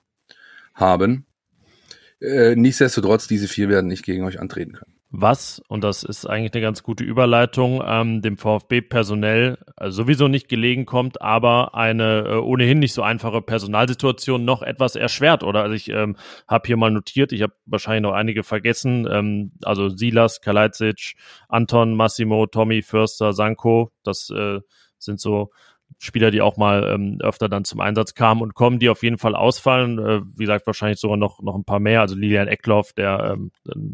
[0.75, 1.27] haben.
[2.21, 6.53] Äh, nichtsdestotrotz, diese vier werden nicht gegen euch antreten können was, und das ist eigentlich
[6.53, 12.25] eine ganz gute Überleitung, ähm, dem VfB personell äh, sowieso nicht gelegen kommt, aber eine
[12.27, 15.63] äh, ohnehin nicht so einfache Personalsituation noch etwas erschwert, oder?
[15.63, 16.17] Also ich ähm,
[16.49, 21.15] habe hier mal notiert, ich habe wahrscheinlich noch einige vergessen, ähm, also Silas, Kalajdzic,
[21.49, 24.61] Anton, Massimo, Tommy, Förster, Sanko, das äh,
[24.99, 25.51] sind so
[25.99, 29.19] Spieler, die auch mal ähm, öfter dann zum Einsatz kamen und kommen, die auf jeden
[29.19, 29.99] Fall ausfallen.
[29.99, 32.03] Äh, wie gesagt, wahrscheinlich sogar noch, noch ein paar mehr.
[32.03, 33.51] Also Lilian Eckloff, der ähm,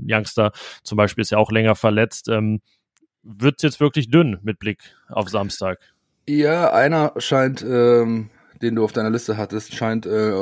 [0.08, 0.52] Youngster
[0.82, 2.28] zum Beispiel, ist ja auch länger verletzt.
[2.28, 2.60] Ähm,
[3.22, 5.78] Wird es jetzt wirklich dünn mit Blick auf Samstag?
[6.28, 10.32] Ja, einer scheint, ähm, den du auf deiner Liste hattest, scheint äh,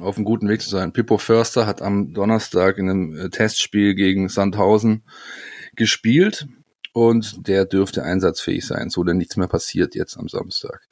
[0.00, 0.92] auf einem guten Weg zu sein.
[0.92, 5.02] Pippo Förster hat am Donnerstag in einem äh, Testspiel gegen Sandhausen
[5.74, 6.48] gespielt
[6.96, 10.88] und der dürfte einsatzfähig sein, so denn nichts mehr passiert jetzt am Samstag.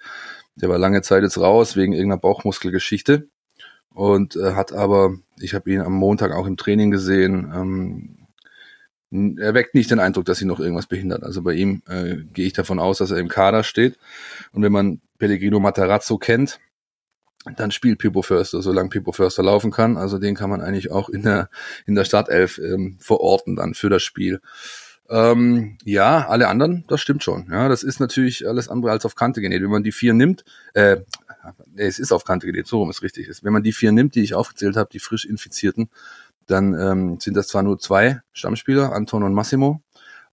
[0.55, 3.27] Der war lange Zeit jetzt raus wegen irgendeiner Bauchmuskelgeschichte
[3.95, 9.55] und äh, hat aber, ich habe ihn am Montag auch im Training gesehen, ähm, er
[9.55, 11.23] weckt nicht den Eindruck, dass ihn noch irgendwas behindert.
[11.23, 13.97] Also bei ihm äh, gehe ich davon aus, dass er im Kader steht.
[14.53, 16.59] Und wenn man Pellegrino Matarazzo kennt,
[17.57, 19.97] dann spielt Pippo Förster, solange Pippo Förster laufen kann.
[19.97, 21.49] Also den kann man eigentlich auch in der
[21.87, 24.41] in der Startelf ähm, verorten dann für das Spiel.
[25.11, 27.49] Ähm, ja, alle anderen, das stimmt schon.
[27.51, 29.63] Ja, das ist natürlich alles andere als auf Kante genäht.
[29.63, 30.99] Wenn man die vier nimmt, äh,
[31.77, 33.45] es ist auf Kante genäht, so rum es richtig ist.
[33.45, 35.91] Wenn man die vier nimmt, die ich aufgezählt habe, die frisch Infizierten,
[36.47, 39.83] dann ähm, sind das zwar nur zwei Stammspieler, Anton und Massimo,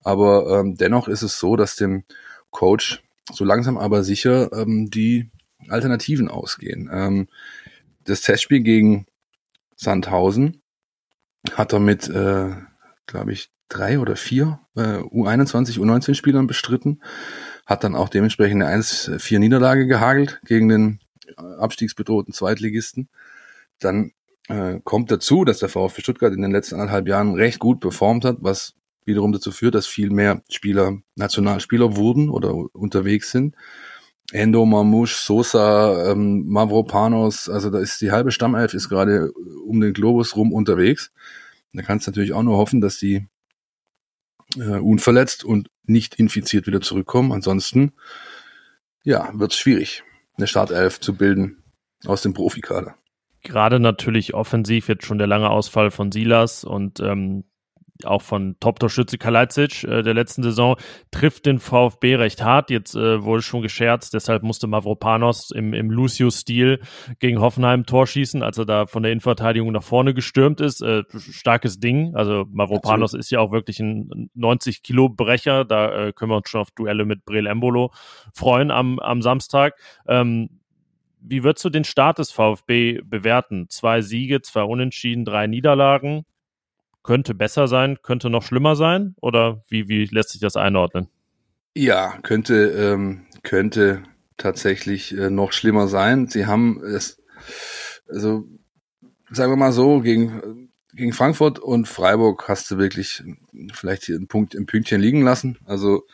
[0.03, 2.03] aber ähm, dennoch ist es so, dass dem
[2.49, 5.29] Coach so langsam aber sicher ähm, die
[5.69, 6.89] Alternativen ausgehen.
[6.91, 7.27] Ähm,
[8.03, 9.05] das Testspiel gegen
[9.75, 10.61] Sandhausen
[11.53, 12.55] hat er mit, äh,
[13.05, 17.01] glaube ich, drei oder vier äh, U21, U19 Spielern bestritten,
[17.65, 23.09] hat dann auch dementsprechend eine 1-4 Niederlage gehagelt gegen den äh, abstiegsbedrohten Zweitligisten.
[23.79, 24.11] Dann
[24.47, 28.25] äh, kommt dazu, dass der VfB Stuttgart in den letzten anderthalb Jahren recht gut performt
[28.25, 33.55] hat, was wiederum dazu führt, dass viel mehr Spieler Nationalspieler wurden oder unterwegs sind.
[34.31, 39.31] Endo, Mamouche, Sosa, ähm, Mavropanos, also da ist die halbe Stammelf ist gerade
[39.65, 41.11] um den Globus rum unterwegs.
[41.73, 43.27] Da kannst du natürlich auch nur hoffen, dass die
[44.57, 47.31] äh, unverletzt und nicht infiziert wieder zurückkommen.
[47.31, 47.93] Ansonsten,
[49.03, 50.03] ja, wird es schwierig,
[50.37, 51.63] eine Startelf zu bilden
[52.05, 52.95] aus dem Profikader.
[53.43, 57.43] Gerade natürlich offensiv jetzt schon der lange Ausfall von Silas und ähm,
[58.05, 60.75] auch von Top-Torschütze Kalajdzic äh, der letzten Saison,
[61.11, 62.69] trifft den VfB recht hart.
[62.69, 66.79] Jetzt äh, wurde schon gescherzt, deshalb musste Mavropanos im, im Lucio-Stil
[67.19, 70.81] gegen Hoffenheim Tor schießen, als er da von der Innenverteidigung nach vorne gestürmt ist.
[70.81, 72.15] Äh, starkes Ding.
[72.15, 75.65] Also Mavropanos ist ja auch wirklich ein 90-Kilo-Brecher.
[75.65, 77.91] Da äh, können wir uns schon auf Duelle mit Brel Embolo
[78.33, 79.75] freuen am, am Samstag.
[80.07, 80.61] Ähm,
[81.21, 83.67] wie würdest du den Start des VfB bewerten?
[83.69, 86.25] Zwei Siege, zwei Unentschieden, drei Niederlagen
[87.03, 89.15] könnte besser sein, könnte noch schlimmer sein?
[89.21, 91.07] Oder wie, wie lässt sich das einordnen?
[91.75, 94.03] Ja, könnte, ähm, könnte
[94.37, 96.27] tatsächlich äh, noch schlimmer sein.
[96.27, 97.21] Sie haben es,
[98.09, 98.45] also
[99.29, 103.23] sagen wir mal so, gegen, gegen Frankfurt und Freiburg hast du wirklich
[103.73, 105.57] vielleicht hier einen Punkt im Pünktchen liegen lassen.
[105.65, 106.05] Also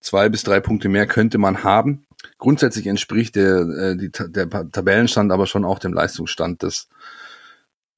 [0.00, 2.04] zwei bis drei Punkte mehr könnte man haben.
[2.38, 6.88] Grundsätzlich entspricht der, äh, die, der Tabellenstand aber schon auch dem Leistungsstand des,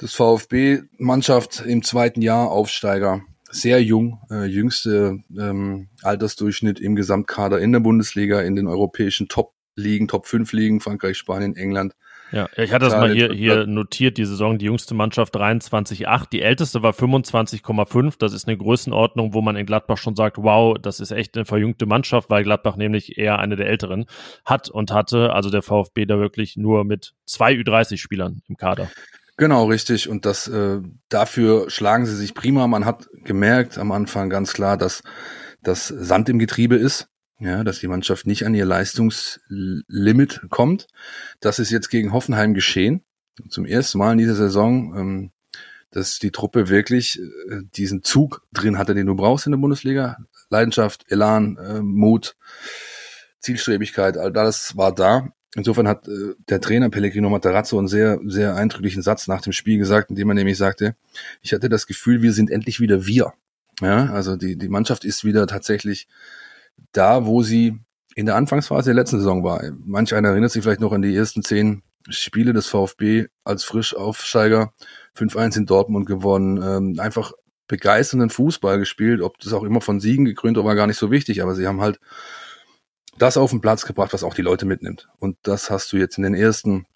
[0.02, 3.22] des VfB-Mannschaft im zweiten Jahr Aufsteiger.
[3.50, 10.08] Sehr jung, äh, jüngste ähm, Altersdurchschnitt im Gesamtkader in der Bundesliga, in den europäischen Top-Ligen,
[10.08, 11.94] Top-5-Ligen, Frankreich, Spanien, England.
[12.32, 16.40] Ja, ich hatte das mal hier, hier notiert, die Saison, die jüngste Mannschaft 23,8, die
[16.40, 20.98] älteste war 25,5, das ist eine Größenordnung, wo man in Gladbach schon sagt, wow, das
[20.98, 24.06] ist echt eine verjüngte Mannschaft, weil Gladbach nämlich eher eine der älteren
[24.46, 28.90] hat und hatte, also der VfB da wirklich nur mit zwei Ü30-Spielern im Kader.
[29.36, 30.08] Genau, richtig.
[30.08, 32.66] Und das äh, dafür schlagen sie sich prima.
[32.66, 35.02] Man hat gemerkt am Anfang ganz klar, dass
[35.62, 37.08] das Sand im Getriebe ist.
[37.38, 40.86] Ja, dass die Mannschaft nicht an ihr Leistungslimit kommt.
[41.40, 43.02] Das ist jetzt gegen Hoffenheim geschehen.
[43.48, 45.32] Zum ersten Mal in dieser Saison, ähm,
[45.90, 50.18] dass die Truppe wirklich äh, diesen Zug drin hatte, den du brauchst in der Bundesliga.
[50.50, 52.36] Leidenschaft, Elan, äh, Mut,
[53.40, 55.28] Zielstrebigkeit, all das war da.
[55.54, 59.78] Insofern hat äh, der Trainer Pellegrino Matarazzo einen sehr, sehr eindrücklichen Satz nach dem Spiel
[59.78, 60.96] gesagt, in dem er nämlich sagte,
[61.42, 63.32] ich hatte das Gefühl, wir sind endlich wieder wir.
[63.80, 66.08] Ja, also die, die Mannschaft ist wieder tatsächlich
[66.92, 67.78] da, wo sie
[68.14, 69.62] in der Anfangsphase der letzten Saison war.
[69.84, 74.72] Manch einer erinnert sich vielleicht noch an die ersten zehn Spiele des VfB als Frischaufsteiger.
[75.16, 76.62] 5-1 in Dortmund gewonnen.
[76.62, 77.32] Ähm, einfach
[77.68, 79.20] begeisternden Fußball gespielt.
[79.22, 81.80] Ob das auch immer von Siegen gekrönt war gar nicht so wichtig, aber sie haben
[81.80, 82.00] halt
[83.22, 85.08] das auf den Platz gebracht, was auch die Leute mitnimmt.
[85.18, 86.86] Und das hast du jetzt in den ersten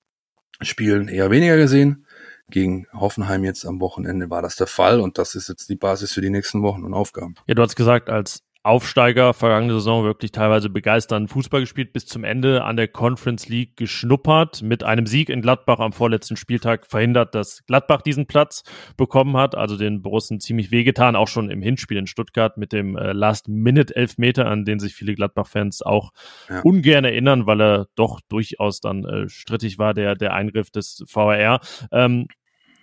[0.61, 2.07] Spielen eher weniger gesehen.
[2.49, 6.13] Gegen Hoffenheim jetzt am Wochenende war das der Fall und das ist jetzt die Basis
[6.13, 7.35] für die nächsten Wochen und Aufgaben.
[7.47, 12.25] Ja, du hast gesagt, als Aufsteiger vergangene Saison wirklich teilweise begeisternd Fußball gespielt, bis zum
[12.25, 17.37] Ende an der Conference League geschnuppert, mit einem Sieg in Gladbach am vorletzten Spieltag verhindert,
[17.37, 18.65] dass Gladbach diesen Platz
[18.97, 22.97] bekommen hat, also den Borussen ziemlich wehgetan, auch schon im Hinspiel in Stuttgart mit dem
[22.97, 26.11] äh, Last-Minute-Elfmeter, an den sich viele Gladbach-Fans auch
[26.49, 26.61] ja.
[26.63, 31.61] ungern erinnern, weil er doch durchaus dann äh, strittig war, der, der Eingriff des VAR.
[31.93, 32.27] Ähm,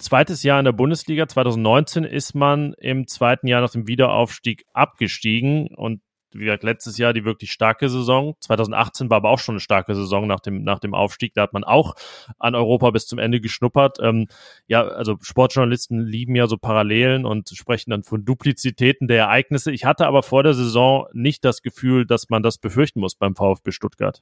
[0.03, 1.27] zweites Jahr in der Bundesliga.
[1.27, 6.01] 2019 ist man im zweiten Jahr nach dem Wiederaufstieg abgestiegen und
[6.35, 8.35] wie gesagt, letztes Jahr die wirklich starke Saison.
[8.39, 11.33] 2018 war aber auch schon eine starke Saison nach dem, nach dem Aufstieg.
[11.33, 11.95] Da hat man auch
[12.39, 13.97] an Europa bis zum Ende geschnuppert.
[14.01, 14.27] Ähm,
[14.67, 19.71] ja, also Sportjournalisten lieben ja so Parallelen und sprechen dann von Duplizitäten der Ereignisse.
[19.71, 23.35] Ich hatte aber vor der Saison nicht das Gefühl, dass man das befürchten muss beim
[23.35, 24.21] VfB Stuttgart.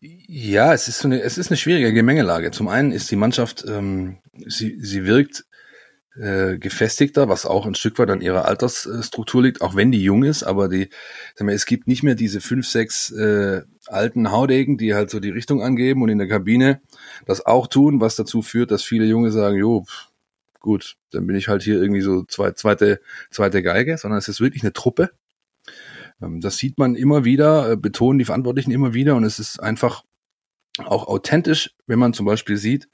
[0.00, 2.50] Ja, es ist so eine, es ist eine schwierige Gemengelage.
[2.50, 5.44] Zum einen ist die Mannschaft, ähm, sie, sie wirkt
[6.16, 10.22] äh, gefestigter, was auch ein Stück weit an ihrer Altersstruktur liegt, auch wenn die jung
[10.22, 10.90] ist, aber die,
[11.34, 15.18] sag mal, es gibt nicht mehr diese fünf, sechs äh, alten Haudegen, die halt so
[15.18, 16.80] die Richtung angeben und in der Kabine
[17.26, 19.86] das auch tun, was dazu führt, dass viele Junge sagen, jo,
[20.60, 24.40] gut, dann bin ich halt hier irgendwie so zwei, zweite, zweite Geige, sondern es ist
[24.40, 25.10] wirklich eine Truppe,
[26.22, 29.58] ähm, das sieht man immer wieder, äh, betonen die Verantwortlichen immer wieder und es ist
[29.60, 30.04] einfach
[30.78, 32.88] auch authentisch, wenn man zum Beispiel sieht,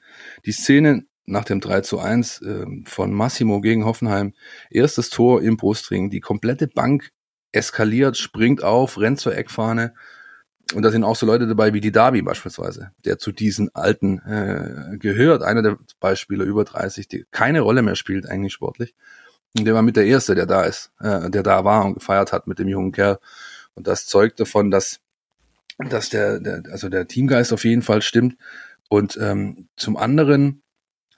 [0.45, 4.33] die Szene nach dem 3 zu 1 ähm, von Massimo gegen Hoffenheim,
[4.69, 7.11] erstes Tor im Brustring, die komplette Bank
[7.51, 9.93] eskaliert, springt auf, rennt zur Eckfahne.
[10.73, 14.19] Und da sind auch so Leute dabei wie die Darby beispielsweise, der zu diesen Alten
[14.19, 15.43] äh, gehört.
[15.43, 18.95] Einer der Beispiele über 30, die keine Rolle mehr spielt eigentlich sportlich.
[19.57, 22.31] Und der war mit der Erste, der da ist, äh, der da war und gefeiert
[22.31, 23.19] hat mit dem jungen Kerl.
[23.73, 25.01] Und das zeugt davon, dass,
[25.77, 28.37] dass der, der, also der Teamgeist auf jeden Fall stimmt.
[28.87, 30.61] Und ähm, zum anderen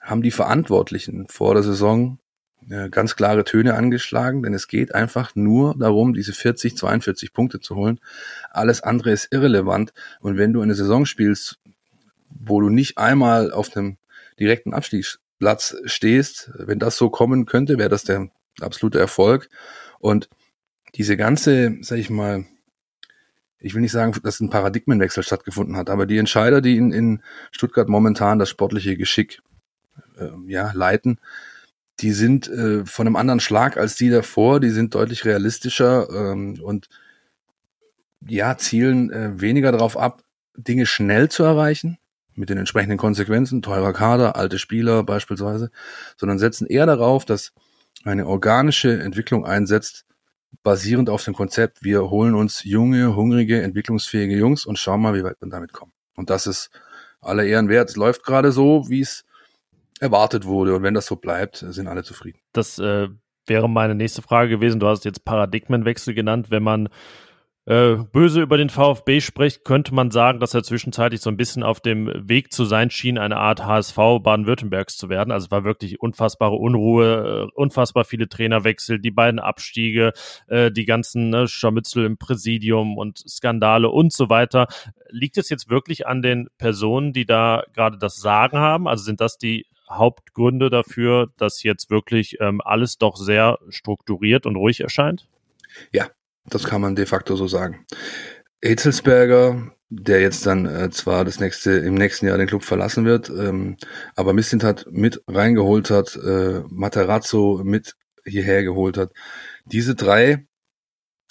[0.03, 2.19] haben die Verantwortlichen vor der Saison
[2.69, 7.59] äh, ganz klare Töne angeschlagen, denn es geht einfach nur darum, diese 40, 42 Punkte
[7.59, 7.99] zu holen.
[8.51, 9.93] Alles andere ist irrelevant.
[10.19, 11.59] Und wenn du eine Saison spielst,
[12.29, 13.97] wo du nicht einmal auf einem
[14.39, 16.51] direkten Abstieg, Platz stehst.
[16.57, 18.29] Wenn das so kommen könnte, wäre das der
[18.61, 19.49] absolute Erfolg.
[19.99, 20.29] Und
[20.95, 22.45] diese ganze, sag ich mal,
[23.59, 27.23] ich will nicht sagen, dass ein Paradigmenwechsel stattgefunden hat, aber die Entscheider, die in, in
[27.51, 29.41] Stuttgart momentan das sportliche Geschick
[30.31, 31.19] äh, ja, leiten,
[31.99, 36.59] die sind äh, von einem anderen Schlag als die davor, die sind deutlich realistischer ähm,
[36.61, 36.89] und
[38.27, 40.23] ja, zielen äh, weniger darauf ab,
[40.55, 41.97] Dinge schnell zu erreichen,
[42.35, 45.71] mit den entsprechenden Konsequenzen, teurer Kader, alte Spieler beispielsweise,
[46.17, 47.53] sondern setzen eher darauf, dass
[48.03, 50.05] eine organische Entwicklung einsetzt,
[50.63, 55.23] basierend auf dem Konzept, wir holen uns junge, hungrige, entwicklungsfähige Jungs und schauen mal, wie
[55.23, 55.91] weit wir damit kommen.
[56.15, 56.69] Und das ist
[57.21, 57.89] aller Ehren wert.
[57.89, 59.25] Es läuft gerade so, wie es
[60.03, 60.75] erwartet wurde.
[60.75, 62.39] Und wenn das so bleibt, sind alle zufrieden.
[62.51, 63.07] Das äh,
[63.47, 64.79] wäre meine nächste Frage gewesen.
[64.79, 66.51] Du hast jetzt Paradigmenwechsel genannt.
[66.51, 66.89] Wenn man
[67.65, 71.63] äh, böse über den VfB spricht, könnte man sagen, dass er zwischenzeitlich so ein bisschen
[71.63, 75.31] auf dem Weg zu sein schien, eine Art HSV Baden-Württembergs zu werden.
[75.31, 80.11] Also es war wirklich unfassbare Unruhe, äh, unfassbar viele Trainerwechsel, die beiden Abstiege,
[80.47, 84.67] äh, die ganzen ne, Scharmützel im Präsidium und Skandale und so weiter.
[85.09, 88.89] Liegt es jetzt wirklich an den Personen, die da gerade das Sagen haben?
[88.89, 94.55] Also sind das die Hauptgründe dafür, dass jetzt wirklich ähm, alles doch sehr strukturiert und
[94.55, 95.27] ruhig erscheint?
[95.91, 96.09] Ja,
[96.45, 97.85] das kann man de facto so sagen.
[98.61, 103.29] Ezelsberger, der jetzt dann äh, zwar das nächste im nächsten Jahr den Club verlassen wird,
[103.29, 103.77] ähm,
[104.15, 109.11] aber Missintat mit reingeholt hat, äh, Materazzo mit hierher geholt hat.
[109.65, 110.45] Diese drei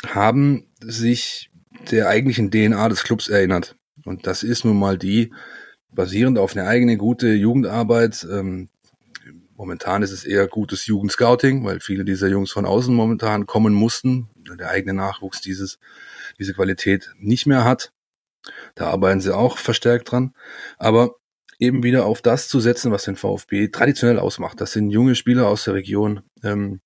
[0.06, 1.50] haben sich
[1.90, 3.76] der eigentlichen DNA des Clubs erinnert.
[4.04, 5.32] Und das ist nun mal die,
[5.94, 8.26] basierend auf eine eigene gute Jugendarbeit.
[8.30, 8.68] Ähm,
[9.56, 14.28] momentan ist es eher gutes Jugendscouting, weil viele dieser Jungs von außen momentan kommen mussten,
[14.58, 15.78] der eigene Nachwuchs dieses,
[16.38, 17.92] diese Qualität nicht mehr hat.
[18.74, 20.34] Da arbeiten sie auch verstärkt dran.
[20.78, 21.16] Aber
[21.62, 24.60] eben wieder auf das zu setzen, was den VfB traditionell ausmacht.
[24.60, 26.80] Das sind junge Spieler aus der Region, ähm,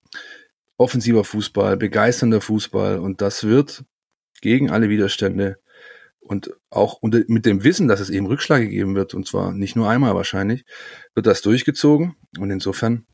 [0.76, 3.84] offensiver Fußball, begeisternder Fußball und das wird
[4.42, 5.58] gegen alle Widerstände
[6.26, 9.76] und auch unter, mit dem Wissen, dass es eben Rückschläge geben wird, und zwar nicht
[9.76, 10.64] nur einmal wahrscheinlich,
[11.14, 13.06] wird das durchgezogen und insofern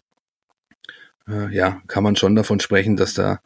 [1.28, 3.40] äh, ja, kann man schon davon sprechen, dass da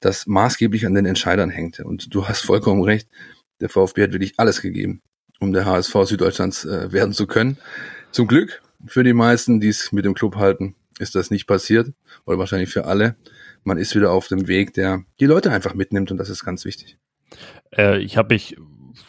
[0.00, 1.80] das maßgeblich an den Entscheidern hängt.
[1.80, 3.08] Und du hast vollkommen recht,
[3.60, 5.02] der VfB hat wirklich alles gegeben,
[5.40, 7.58] um der HSV Süddeutschlands äh, werden zu können.
[8.10, 11.92] Zum Glück für die meisten, die es mit dem Club halten, ist das nicht passiert,
[12.26, 13.16] oder wahrscheinlich für alle.
[13.64, 16.64] Man ist wieder auf dem Weg, der die Leute einfach mitnimmt und das ist ganz
[16.64, 16.98] wichtig.
[17.76, 18.56] Äh, ich habe mich,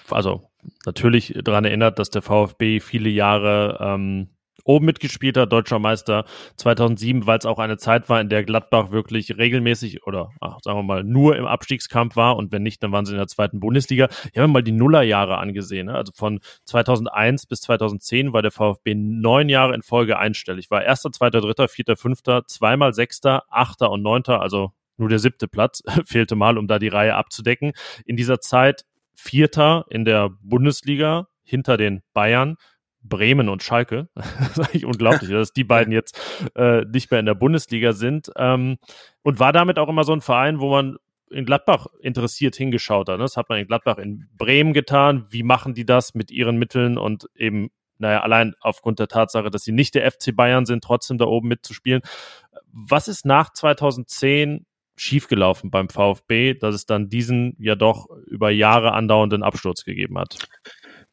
[0.10, 0.50] also
[0.86, 4.30] natürlich daran erinnert, dass der VfB viele Jahre ähm,
[4.66, 6.26] oben mitgespielt hat, deutscher Meister
[6.58, 10.80] 2007, weil es auch eine Zeit war, in der Gladbach wirklich regelmäßig oder ach, sagen
[10.80, 13.60] wir mal nur im Abstiegskampf war und wenn nicht, dann waren sie in der zweiten
[13.60, 14.08] Bundesliga.
[14.32, 15.96] Ich habe mir mal die Nullerjahre angesehen, ne?
[15.96, 21.12] also von 2001 bis 2010 war der VfB neun Jahre in Folge einstellig, war erster,
[21.12, 26.36] zweiter, dritter, vierter, fünfter, zweimal sechster, achter und neunter, also nur der siebte Platz fehlte
[26.36, 27.74] mal, um da die Reihe abzudecken.
[28.06, 28.86] In dieser Zeit
[29.16, 32.56] Vierter in der Bundesliga hinter den Bayern,
[33.02, 34.10] Bremen und Schalke.
[34.16, 36.20] das ist eigentlich unglaublich, dass die beiden jetzt
[36.56, 38.32] äh, nicht mehr in der Bundesliga sind.
[38.38, 38.78] Ähm,
[39.22, 40.98] und war damit auch immer so ein Verein, wo man
[41.34, 43.18] in Gladbach interessiert hingeschaut hat.
[43.18, 43.24] Ne?
[43.24, 45.26] Das hat man in Gladbach in Bremen getan.
[45.30, 49.64] Wie machen die das mit ihren Mitteln und eben, naja, allein aufgrund der Tatsache, dass
[49.64, 52.02] sie nicht der FC Bayern sind, trotzdem da oben mitzuspielen.
[52.72, 58.94] Was ist nach 2010 schiefgelaufen beim VfB, dass es dann diesen ja doch über Jahre
[58.94, 60.48] andauernden Absturz gegeben hat?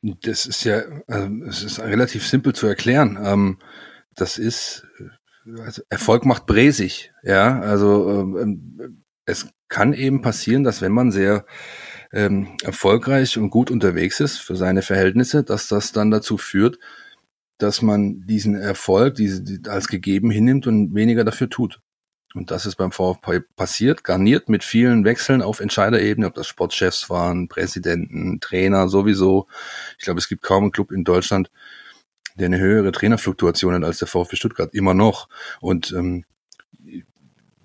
[0.02, 3.18] Das ist ja, ähm, es ist relativ simpel zu erklären.
[3.22, 3.58] Ähm,
[4.14, 7.60] das ist, äh, also Erfolg macht bräsig, ja.
[7.60, 11.44] Also ähm, ähm, es kann eben passieren, dass wenn man sehr
[12.12, 16.78] ähm, erfolgreich und gut unterwegs ist für seine Verhältnisse, dass das dann dazu führt,
[17.58, 21.80] dass man diesen Erfolg diese, die, als gegeben hinnimmt und weniger dafür tut.
[22.34, 27.10] Und das ist beim VfB passiert, garniert mit vielen Wechseln auf Entscheiderebene, ob das Sportchefs
[27.10, 29.48] waren, Präsidenten, Trainer sowieso.
[29.98, 31.50] Ich glaube, es gibt kaum einen Club in Deutschland,
[32.36, 35.28] der eine höhere Trainerfluktuation hat als der VfB Stuttgart, immer noch.
[35.60, 36.24] Und ähm,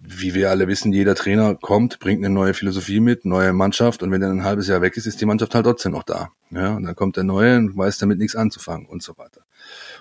[0.08, 4.12] wie wir alle wissen, jeder Trainer kommt, bringt eine neue Philosophie mit, neue Mannschaft und
[4.12, 6.30] wenn er ein halbes Jahr weg ist, ist die Mannschaft halt trotzdem noch da.
[6.52, 9.42] Ja, und dann kommt der neue und weiß damit nichts anzufangen und so weiter.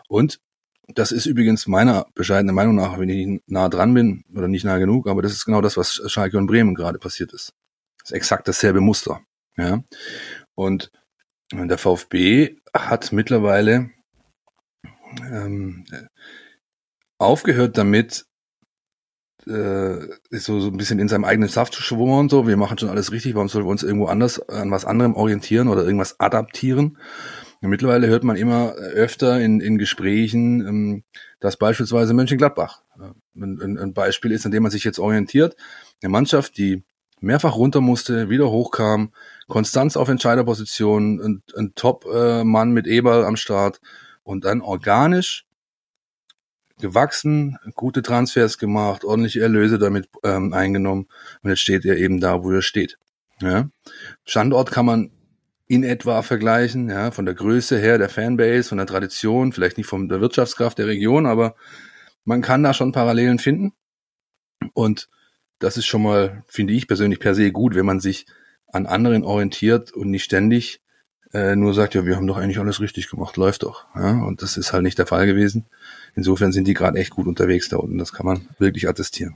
[0.08, 0.40] Und
[0.89, 4.78] das ist übrigens meiner bescheidenen Meinung nach, wenn ich nah dran bin oder nicht nah
[4.78, 7.55] genug, aber das ist genau das, was Schalke und Bremen gerade passiert ist.
[7.99, 9.20] Das ist exakt dasselbe Muster.
[9.57, 9.82] Ja.
[10.55, 10.91] Und
[11.53, 13.91] der VfB hat mittlerweile
[15.30, 15.85] ähm,
[17.18, 18.26] aufgehört damit,
[19.47, 22.89] äh, so, so ein bisschen in seinem eigenen Saft zu schwummern, so, wir machen schon
[22.89, 26.99] alles richtig, warum sollen wir uns irgendwo anders an was anderem orientieren oder irgendwas adaptieren?
[27.68, 31.04] Mittlerweile hört man immer öfter in, in Gesprächen, ähm,
[31.40, 35.56] dass beispielsweise Mönchengladbach äh, ein, ein Beispiel ist, an dem man sich jetzt orientiert.
[36.02, 36.84] Eine Mannschaft, die
[37.20, 39.12] mehrfach runter musste, wieder hochkam,
[39.48, 43.80] Konstanz auf Entscheiderpositionen, ein, ein Top-Mann mit Eberl am Start
[44.22, 45.46] und dann organisch
[46.80, 51.06] gewachsen, gute Transfers gemacht, ordentliche Erlöse damit ähm, eingenommen
[51.42, 52.98] und jetzt steht er eben da, wo er steht.
[53.40, 53.68] Ja?
[54.24, 55.10] Standort kann man
[55.66, 59.86] in etwa vergleichen, ja, von der Größe her, der Fanbase, von der Tradition, vielleicht nicht
[59.86, 61.54] von der Wirtschaftskraft der Region, aber
[62.24, 63.72] man kann da schon Parallelen finden.
[64.74, 65.08] Und
[65.58, 68.26] das ist schon mal, finde ich persönlich per se gut, wenn man sich
[68.66, 70.82] an anderen orientiert und nicht ständig
[71.32, 73.86] äh, nur sagt, ja, wir haben doch eigentlich alles richtig gemacht, läuft doch.
[73.94, 74.22] Ja?
[74.22, 75.66] Und das ist halt nicht der Fall gewesen.
[76.16, 77.98] Insofern sind die gerade echt gut unterwegs da unten.
[77.98, 79.34] Das kann man wirklich attestieren.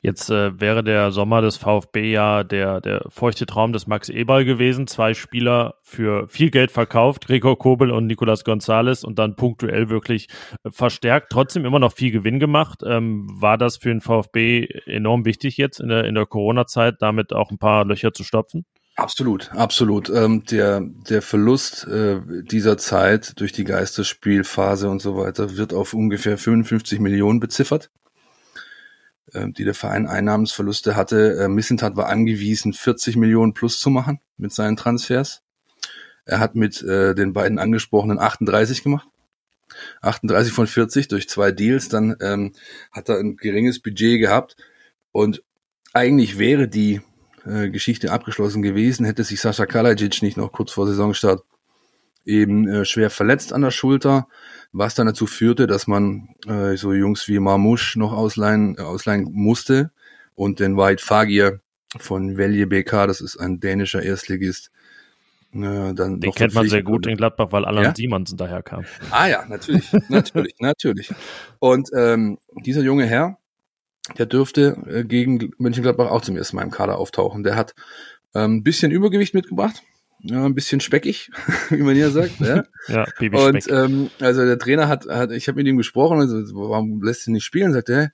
[0.00, 4.44] Jetzt äh, wäre der Sommer des VfB ja der, der feuchte Traum des Max Eberl
[4.44, 4.86] gewesen.
[4.86, 10.28] Zwei Spieler für viel Geld verkauft, Gregor Kobel und Nicolas Gonzalez und dann punktuell wirklich
[10.62, 11.30] äh, verstärkt.
[11.30, 12.82] Trotzdem immer noch viel Gewinn gemacht.
[12.86, 17.32] Ähm, war das für den VfB enorm wichtig jetzt in der, in der Corona-Zeit, damit
[17.32, 18.64] auch ein paar Löcher zu stopfen?
[18.96, 20.08] Absolut, absolut.
[20.08, 25.92] Ähm, der, der Verlust äh, dieser Zeit durch die Geisterspielphase und so weiter wird auf
[25.92, 27.90] ungefähr 55 Millionen beziffert,
[29.34, 31.36] äh, die der Verein Einnahmensverluste hatte.
[31.36, 35.42] Äh, Missentat war angewiesen, 40 Millionen plus zu machen mit seinen Transfers.
[36.24, 39.08] Er hat mit äh, den beiden angesprochenen 38 gemacht.
[40.00, 42.54] 38 von 40 durch zwei Deals, dann ähm,
[42.92, 44.56] hat er ein geringes Budget gehabt
[45.12, 45.42] und
[45.92, 47.02] eigentlich wäre die
[47.46, 51.42] äh, Geschichte abgeschlossen gewesen, hätte sich Sascha Kalajic nicht noch kurz vor Saisonstart
[52.24, 54.26] eben äh, schwer verletzt an der Schulter,
[54.72, 59.28] was dann dazu führte, dass man äh, so Jungs wie Marmouche noch ausleihen, äh, ausleihen
[59.32, 59.92] musste
[60.34, 61.60] und den White Fagir
[61.98, 64.70] von Velje BK, das ist ein dänischer Erstligist,
[65.52, 67.94] äh, dann Den kennt man sehr gut in Gladbach, weil Alan ja?
[67.94, 68.84] Simonsen daher kam.
[69.10, 71.10] Ah ja, natürlich, natürlich, natürlich.
[71.60, 73.38] Und ähm, dieser junge Herr,
[74.18, 77.42] der dürfte äh, gegen Mönchengladbach auch zum ersten Mal im Kader auftauchen.
[77.42, 77.74] Der hat
[78.34, 79.82] ähm, ein bisschen Übergewicht mitgebracht,
[80.20, 81.30] ja, ein bisschen speckig,
[81.70, 82.40] wie man hier sagt.
[82.40, 86.20] Ja, ja Baby Und ähm, also der Trainer hat, hat ich habe mit ihm gesprochen,
[86.20, 87.72] also, warum lässt ihn nicht spielen?
[87.72, 88.12] Sagt er,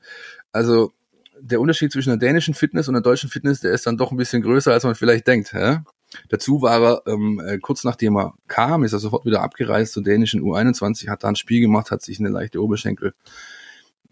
[0.53, 0.93] also
[1.41, 4.17] der Unterschied zwischen der dänischen Fitness und der deutschen Fitness, der ist dann doch ein
[4.17, 5.53] bisschen größer, als man vielleicht denkt.
[5.53, 5.85] Ja?
[6.29, 10.05] Dazu war er ähm, äh, kurz nachdem er kam, ist er sofort wieder abgereist zur
[10.05, 13.15] dänischen U21, hat da ein Spiel gemacht, hat sich eine leichte Oberschenkel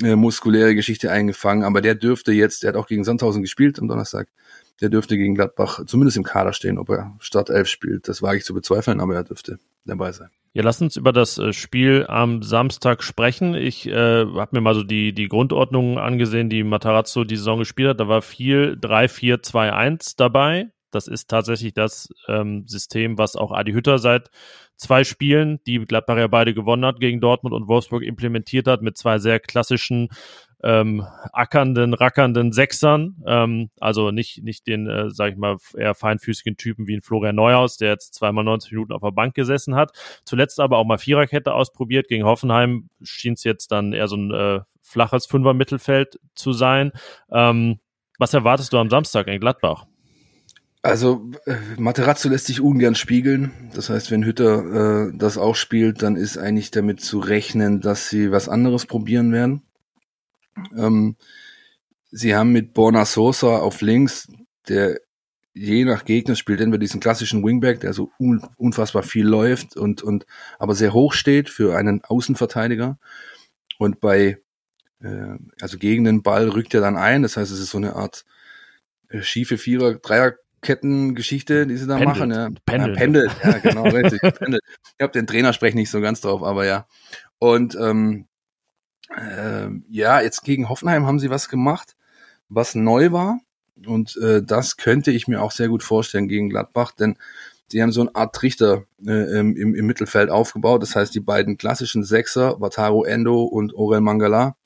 [0.01, 4.29] muskuläre Geschichte eingefangen, aber der dürfte jetzt, der hat auch gegen Sandhausen gespielt am Donnerstag,
[4.81, 8.09] der dürfte gegen Gladbach zumindest im Kader stehen, ob er Startelf spielt.
[8.09, 10.31] Das wage ich zu bezweifeln, aber er dürfte dabei sein.
[10.53, 13.55] Ja, lass uns über das äh, Spiel am Samstag sprechen.
[13.55, 17.91] Ich äh, habe mir mal so die, die Grundordnung angesehen, die Matarazzo die Saison gespielt
[17.91, 18.01] hat.
[18.01, 20.71] Da war viel 3-4-2-1 dabei.
[20.91, 24.31] Das ist tatsächlich das ähm, System, was auch Adi Hütter seit
[24.77, 28.97] zwei Spielen, die Gladbach ja beide gewonnen hat, gegen Dortmund und Wolfsburg implementiert hat, mit
[28.97, 30.09] zwei sehr klassischen
[30.63, 33.23] ähm, ackernden, rackernden Sechsern.
[33.27, 37.37] Ähm, also nicht, nicht den, äh, sag ich mal, eher feinfüßigen Typen wie ein Florian
[37.37, 39.93] Neuhaus, der jetzt zweimal 90 Minuten auf der Bank gesessen hat.
[40.25, 42.09] Zuletzt aber auch mal Viererkette ausprobiert.
[42.09, 46.93] Gegen Hoffenheim schien es jetzt dann eher so ein äh, flaches Fünfer-Mittelfeld zu sein.
[47.31, 47.81] Ähm,
[48.19, 49.87] was erwartest du am Samstag in Gladbach?
[50.83, 53.71] Also äh, Materazzo lässt sich ungern spiegeln.
[53.75, 58.09] Das heißt, wenn Hütter äh, das auch spielt, dann ist eigentlich damit zu rechnen, dass
[58.09, 59.63] sie was anderes probieren werden.
[60.77, 61.17] Ähm,
[62.11, 64.29] sie haben mit Borna Sosa auf links,
[64.69, 65.01] der
[65.53, 70.03] je nach Gegner spielt entweder diesen klassischen Wingback, der so un unfassbar viel läuft und,
[70.03, 70.25] und
[70.59, 72.99] aber sehr hoch steht für einen Außenverteidiger.
[73.79, 74.39] Und bei,
[75.03, 77.23] äh, also gegen den Ball rückt er dann ein.
[77.23, 78.25] Das heißt, es ist so eine Art
[79.09, 82.19] äh, schiefe Vierer, Dreier Kettengeschichte, die sie da pendelt.
[82.19, 82.31] machen.
[82.31, 82.49] Ja.
[82.65, 82.97] Pendelt.
[82.97, 84.21] Ja, pendelt, ja, genau, richtig.
[84.39, 84.63] pendelt.
[84.99, 86.87] Ich habe den Trainer spreche nicht so ganz drauf, aber ja.
[87.39, 88.27] Und ähm,
[89.17, 91.97] äh, ja, jetzt gegen Hoffenheim haben sie was gemacht,
[92.49, 93.41] was neu war.
[93.87, 97.17] Und äh, das könnte ich mir auch sehr gut vorstellen gegen Gladbach, denn
[97.69, 100.83] sie haben so eine Art Trichter äh, im, im Mittelfeld aufgebaut.
[100.83, 104.57] Das heißt, die beiden klassischen Sechser, Wataru Endo und Orel Mangala,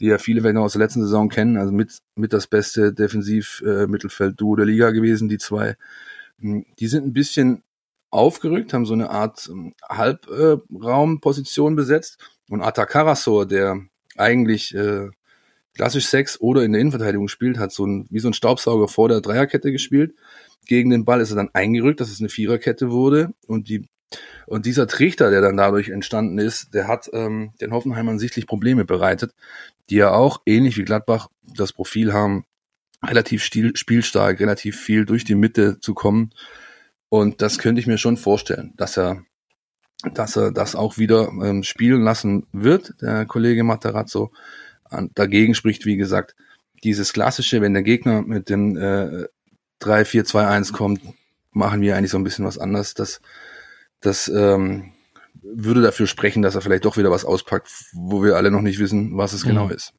[0.00, 2.92] die ja viele vielleicht noch aus der letzten Saison kennen, also mit, mit das beste
[2.92, 5.76] Defensiv-Mittelfeld-Duo der Liga gewesen, die zwei.
[6.40, 7.62] Hm, die sind ein bisschen
[8.10, 12.18] aufgerückt, haben so eine Art ähm, Halbraumposition besetzt.
[12.50, 13.80] Und Atakarasor, der
[14.16, 15.08] eigentlich äh,
[15.74, 19.08] klassisch Sex oder in der Innenverteidigung spielt, hat so ein, wie so ein Staubsauger vor
[19.08, 20.14] der Dreierkette gespielt.
[20.66, 23.30] Gegen den Ball ist er dann eingerückt, dass es eine Viererkette wurde.
[23.46, 23.88] Und die
[24.46, 28.84] und dieser Trichter, der dann dadurch entstanden ist, der hat ähm, den Hoffenheimern sichtlich Probleme
[28.84, 29.34] bereitet,
[29.90, 32.44] die ja auch, ähnlich wie Gladbach, das Profil haben,
[33.02, 36.30] relativ stil, spielstark, relativ viel durch die Mitte zu kommen.
[37.08, 39.22] Und das könnte ich mir schon vorstellen, dass er,
[40.12, 44.32] dass er das auch wieder ähm, spielen lassen wird, der Kollege Materazzo.
[45.14, 46.36] Dagegen spricht, wie gesagt,
[46.82, 49.26] dieses klassische, wenn der Gegner mit dem äh,
[49.82, 51.00] 3-4-2-1 kommt,
[51.50, 52.94] machen wir eigentlich so ein bisschen was anders.
[52.94, 53.20] Das
[54.04, 54.92] das ähm,
[55.52, 58.78] würde dafür sprechen, dass er vielleicht doch wieder was auspackt, wo wir alle noch nicht
[58.78, 59.72] wissen, was es genau mhm.
[59.72, 59.92] ist.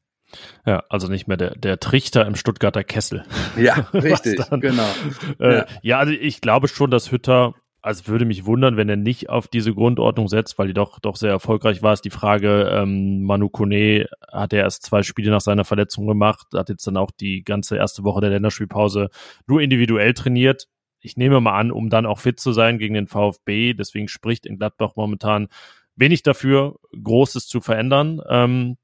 [0.66, 3.24] Ja, also nicht mehr der, der Trichter im Stuttgarter Kessel.
[3.56, 4.88] Ja, richtig, dann, genau.
[5.38, 5.66] Äh, ja.
[5.82, 9.48] ja, also ich glaube schon, dass Hütter, also würde mich wundern, wenn er nicht auf
[9.48, 13.48] diese Grundordnung setzt, weil die doch, doch sehr erfolgreich war, ist die Frage, ähm, Manu
[13.48, 17.44] Kone hat er erst zwei Spiele nach seiner Verletzung gemacht, hat jetzt dann auch die
[17.44, 19.08] ganze erste Woche der Länderspielpause
[19.46, 20.66] nur individuell trainiert
[21.06, 23.74] ich nehme mal an, um dann auch fit zu sein gegen den VfB.
[23.74, 25.48] Deswegen spricht in Gladbach momentan
[25.94, 28.20] wenig dafür, Großes zu verändern.
[28.28, 28.76] Ähm,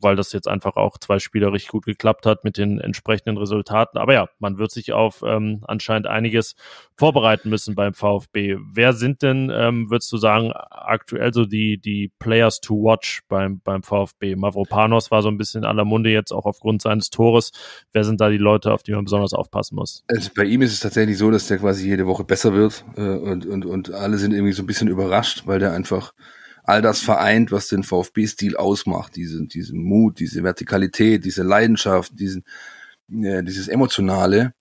[0.00, 3.98] weil das jetzt einfach auch zwei Spieler richtig gut geklappt hat mit den entsprechenden Resultaten.
[3.98, 6.54] Aber ja, man wird sich auf ähm, anscheinend einiges
[6.96, 8.56] vorbereiten müssen beim VfB.
[8.72, 13.60] Wer sind denn, ähm, würdest du sagen, aktuell so die, die Players to watch beim,
[13.60, 14.36] beim VfB?
[14.36, 17.52] Mavropanos war so ein bisschen in aller Munde jetzt auch aufgrund seines Tores.
[17.92, 20.04] Wer sind da die Leute, auf die man besonders aufpassen muss?
[20.08, 23.00] Also bei ihm ist es tatsächlich so, dass der quasi jede Woche besser wird äh,
[23.00, 26.12] und, und, und alle sind irgendwie so ein bisschen überrascht, weil der einfach
[26.62, 32.44] all das vereint, was den VfB-Stil ausmacht, diese, diesen Mut, diese Vertikalität, diese Leidenschaft, diesen,
[33.10, 34.54] äh, dieses Emotionale.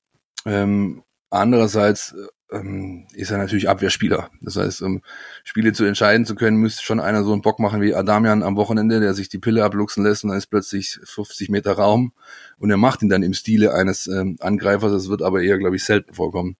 [0.45, 2.15] Ähm, andererseits
[2.51, 4.29] ähm, ist er natürlich Abwehrspieler.
[4.41, 5.01] Das heißt, um
[5.43, 8.57] Spiele zu entscheiden zu können, müsste schon einer so einen Bock machen wie Adamian am
[8.57, 12.13] Wochenende, der sich die Pille abluchsen lässt und dann ist plötzlich 50 Meter Raum
[12.57, 14.91] und er macht ihn dann im Stile eines ähm, Angreifers.
[14.91, 16.57] Das wird aber eher, glaube ich, selten vorkommen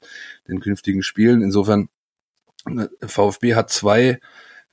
[0.48, 1.42] in künftigen Spielen.
[1.42, 1.90] Insofern,
[2.68, 4.20] äh, VfB hat zwei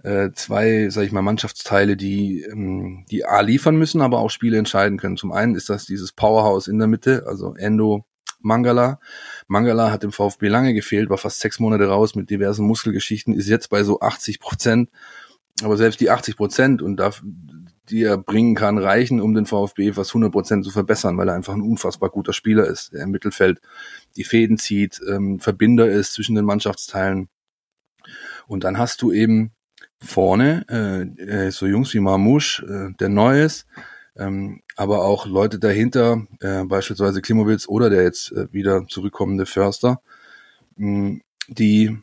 [0.03, 4.59] äh, zwei, sag ich mal, Mannschaftsteile, die, ähm, die A liefern müssen, aber auch Spiele
[4.59, 5.17] entscheiden können.
[5.17, 8.05] Zum einen ist das dieses Powerhouse in der Mitte, also Endo,
[8.41, 9.01] Mangala.
[9.49, 13.49] Mangala hat im VfB lange gefehlt, war fast sechs Monate raus mit diversen Muskelgeschichten, ist
[13.49, 14.91] jetzt bei so 80 Prozent.
[15.63, 17.23] Aber selbst die 80 Prozent und darf,
[17.91, 21.35] die er bringen kann, reichen, um den VfB fast 100 Prozent zu verbessern, weil er
[21.35, 23.61] einfach ein unfassbar guter Spieler ist, der im Mittelfeld
[24.17, 27.29] die Fäden zieht, ähm, Verbinder ist zwischen den Mannschaftsteilen.
[28.47, 29.53] Und dann hast du eben
[30.01, 33.67] vorne, äh, äh, so Jungs wie Marmouche, äh, der neu ist,
[34.17, 40.01] ähm, aber auch Leute dahinter, äh, beispielsweise Klimowitz oder der jetzt äh, wieder zurückkommende Förster,
[40.77, 41.99] mh, die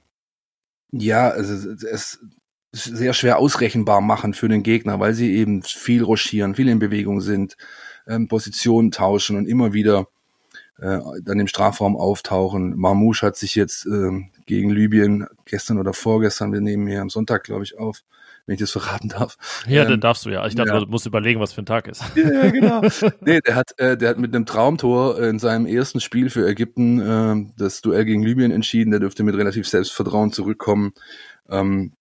[0.91, 2.19] ja, also es,
[2.71, 7.21] sehr schwer ausrechenbar machen für den Gegner, weil sie eben viel rochieren, viel in Bewegung
[7.21, 7.55] sind,
[8.07, 10.07] ähm, Positionen tauschen und immer wieder
[10.79, 12.75] äh, dann im Strafraum auftauchen.
[12.75, 14.11] Marmouche hat sich jetzt äh,
[14.45, 18.01] gegen Libyen gestern oder vorgestern, wir nehmen hier am Sonntag, glaube ich, auf,
[18.45, 19.37] wenn ich das verraten darf.
[19.67, 20.45] Ja, ähm, dann darfst du ja.
[20.45, 20.79] Ich dachte, ja.
[20.79, 22.03] du musst überlegen, was für ein Tag ist.
[22.15, 22.81] Ja, genau.
[23.21, 26.99] nee, der hat, äh, der hat mit einem Traumtor in seinem ersten Spiel für Ägypten
[26.99, 28.91] äh, das Duell gegen Libyen entschieden.
[28.91, 30.93] Der dürfte mit relativ Selbstvertrauen zurückkommen.
[31.49, 31.93] Ähm,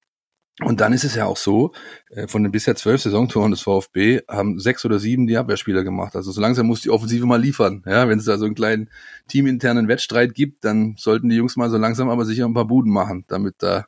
[0.62, 1.72] und dann ist es ja auch so,
[2.10, 6.14] äh, von den bisher zwölf Saisontoren des VfB haben sechs oder sieben die Abwehrspieler gemacht.
[6.14, 7.82] Also so langsam muss die Offensive mal liefern.
[7.86, 8.88] Ja, wenn es da so einen kleinen
[9.26, 12.92] teaminternen Wettstreit gibt, dann sollten die Jungs mal so langsam aber sicher ein paar Buden
[12.92, 13.86] machen, damit da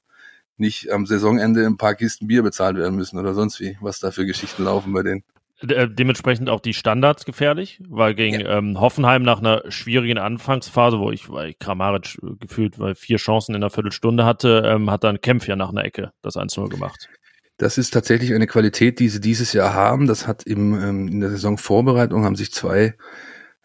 [0.57, 4.11] nicht am Saisonende ein paar Kisten Bier bezahlt werden müssen oder sonst wie, was da
[4.11, 5.23] für Geschichten laufen bei denen.
[5.61, 8.59] Äh, dementsprechend auch die Standards gefährlich, weil gegen ja.
[8.59, 13.55] ähm, Hoffenheim nach einer schwierigen Anfangsphase, wo ich, weil Kramaric äh, gefühlt weil vier Chancen
[13.55, 17.09] in einer Viertelstunde hatte, ähm, hat dann Kempf ja nach einer Ecke das 1-0 gemacht.
[17.57, 20.07] Das ist tatsächlich eine Qualität, die sie dieses Jahr haben.
[20.07, 22.95] Das hat im, ähm, in der Saisonvorbereitung haben sich zwei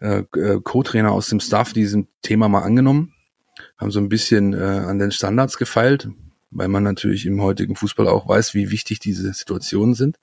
[0.00, 3.12] äh, äh Co-Trainer aus dem Staff diesem Thema mal angenommen,
[3.76, 6.08] haben so ein bisschen äh, an den Standards gefeilt,
[6.50, 10.18] weil man natürlich im heutigen Fußball auch weiß, wie wichtig diese Situationen sind.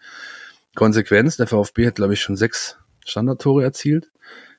[0.76, 4.12] Konsequenz, der VfB hat, glaube ich, schon sechs Standardtore erzielt.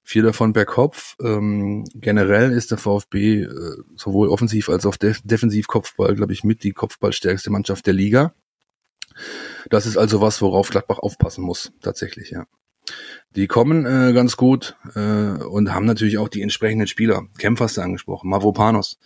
[0.02, 1.16] Vier davon per Kopf.
[1.22, 6.42] Ähm, generell ist der VfB äh, sowohl offensiv als auch def defensiv Kopfball, glaube ich,
[6.42, 8.34] mit die Kopfballstärkste Mannschaft der Liga.
[9.68, 12.46] Das ist also was, worauf Gladbach aufpassen muss, tatsächlich, ja.
[13.36, 17.26] Die kommen äh, ganz gut äh, und haben natürlich auch die entsprechenden Spieler.
[17.38, 18.98] Kempf hast du angesprochen, Mavropanos.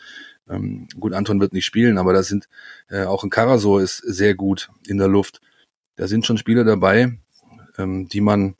[0.48, 2.48] Ähm, gut, Anton wird nicht spielen, aber da sind
[2.88, 5.40] äh, auch ein Karasor ist sehr gut in der Luft
[5.96, 7.18] da sind schon Spieler dabei,
[7.78, 8.56] ähm, die man,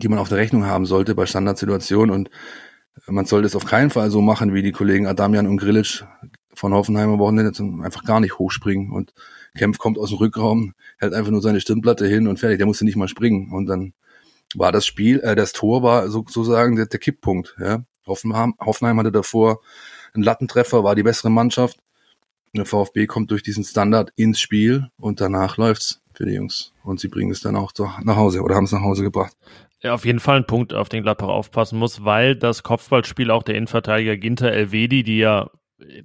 [0.00, 2.14] die man auf der Rechnung haben sollte bei Standardsituationen.
[2.14, 2.30] Und
[3.06, 6.04] man sollte es auf keinen Fall so machen wie die Kollegen Adamian und Grilic
[6.52, 7.52] von Hoffenheim am Wochenende
[7.84, 8.92] einfach gar nicht hochspringen.
[8.92, 9.14] Und
[9.56, 12.84] Kempf kommt aus dem Rückraum, hält einfach nur seine Stirnplatte hin und fertig, der musste
[12.84, 13.52] nicht mal springen.
[13.52, 13.94] Und dann
[14.54, 17.84] war das Spiel, äh, das Tor war sozusagen der, der Kipppunkt, ja.
[18.06, 19.60] Hoffenheim, Hoffenheim hatte davor
[20.14, 21.78] einen Lattentreffer, war die bessere Mannschaft.
[22.52, 26.74] Der VfB kommt durch diesen Standard ins Spiel und danach läuft's für die Jungs.
[26.84, 29.32] Und sie bringen es dann auch nach Hause oder haben es nach Hause gebracht.
[29.82, 33.42] Ja, auf jeden Fall ein Punkt, auf den Gladbach aufpassen muss, weil das Kopfballspiel auch
[33.42, 35.48] der Innenverteidiger Ginter Elvedi, die ja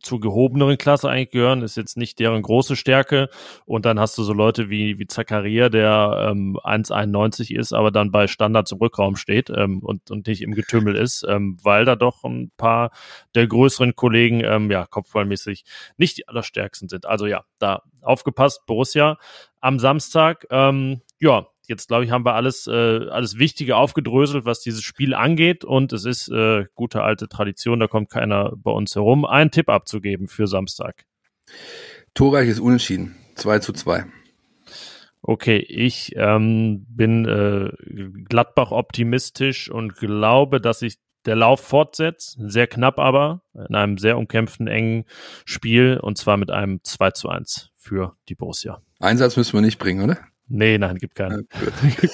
[0.01, 3.29] zur gehobeneren Klasse eigentlich gehören, ist jetzt nicht deren große Stärke.
[3.65, 8.11] Und dann hast du so Leute wie, wie Zakaria, der ähm, 1,91 ist, aber dann
[8.11, 11.95] bei Standards im Rückraum steht ähm, und, und nicht im Getümmel ist, ähm, weil da
[11.95, 12.91] doch ein paar
[13.35, 15.65] der größeren Kollegen, ähm, ja, kopfballmäßig
[15.97, 17.05] nicht die allerstärksten sind.
[17.05, 19.17] Also ja, da aufgepasst, Borussia
[19.61, 20.45] am Samstag.
[20.49, 22.71] Ähm, ja, jetzt glaube ich, haben wir alles, äh,
[23.09, 25.63] alles Wichtige aufgedröselt, was dieses Spiel angeht.
[25.63, 29.69] Und es ist äh, gute alte Tradition, da kommt keiner bei uns herum, einen Tipp
[29.69, 31.05] abzugeben für Samstag.
[32.13, 33.15] Torreich ist unentschieden.
[33.35, 34.05] 2 zu 2.
[35.21, 37.71] Okay, ich ähm, bin äh,
[38.29, 44.17] Gladbach optimistisch und glaube, dass sich der Lauf fortsetzt, sehr knapp aber, in einem sehr
[44.17, 45.05] umkämpften, engen
[45.43, 48.81] Spiel und zwar mit einem 2 zu 1 für die Borussia.
[48.99, 50.19] Einsatz müssen wir nicht bringen, oder?
[50.47, 51.47] Nee, nein, gibt keinen.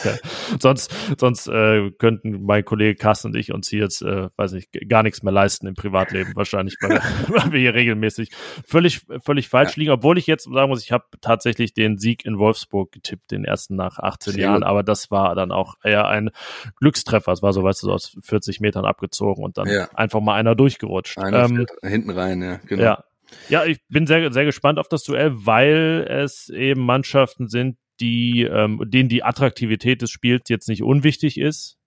[0.04, 0.14] Ja,
[0.60, 4.70] sonst sonst äh, könnten mein Kollege Carsten und ich uns hier jetzt, äh, weiß ich,
[4.88, 8.32] gar nichts mehr leisten im Privatleben wahrscheinlich, weil, weil wir hier regelmäßig
[8.66, 9.82] völlig völlig falsch ja.
[9.82, 9.92] liegen.
[9.92, 13.76] Obwohl ich jetzt sagen muss, ich habe tatsächlich den Sieg in Wolfsburg getippt, den ersten
[13.76, 14.64] nach 18 Sehr Jahren, gut.
[14.64, 16.30] aber das war dann auch eher ein
[16.78, 17.34] Glückstreffer.
[17.34, 19.90] Es war so, weißt du, so aus 40 Metern abgezogen und dann ja.
[19.94, 21.18] einfach mal einer durchgerutscht.
[21.18, 22.84] Einer ähm, hinten rein, ja, genau.
[22.84, 23.04] Ja,
[23.50, 28.44] ja, ich bin sehr, sehr gespannt auf das Duell, weil es eben Mannschaften sind, die,
[28.44, 31.78] ähm, denen die Attraktivität des Spiels jetzt nicht unwichtig ist,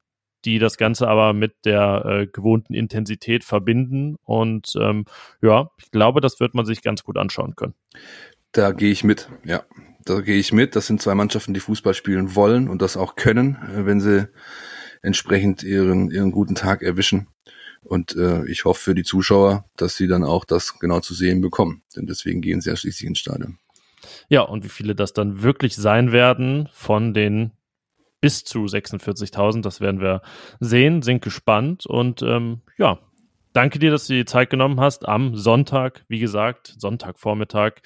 [0.44, 4.16] die das Ganze aber mit der äh, gewohnten Intensität verbinden.
[4.24, 5.04] Und ähm,
[5.42, 7.74] ja, ich glaube, das wird man sich ganz gut anschauen können.
[8.52, 9.64] Da gehe ich mit, ja.
[10.06, 10.76] Da gehe ich mit.
[10.76, 14.28] Das sind zwei Mannschaften, die Fußball spielen wollen und das auch können, äh, wenn sie
[15.02, 17.28] entsprechend ihren, ihren guten Tag erwischen.
[17.82, 21.40] Und äh, ich hoffe für die Zuschauer, dass sie dann auch das genau zu sehen
[21.40, 21.82] bekommen.
[21.96, 23.58] Denn deswegen gehen sie ja schließlich ins Stadion.
[24.28, 27.52] Ja, und wie viele das dann wirklich sein werden von den
[28.20, 30.22] bis zu 46.000, das werden wir
[30.58, 32.98] sehen, sind gespannt und ähm, ja,
[33.52, 37.82] danke dir, dass du die Zeit genommen hast, am Sonntag, wie gesagt, Sonntagvormittag,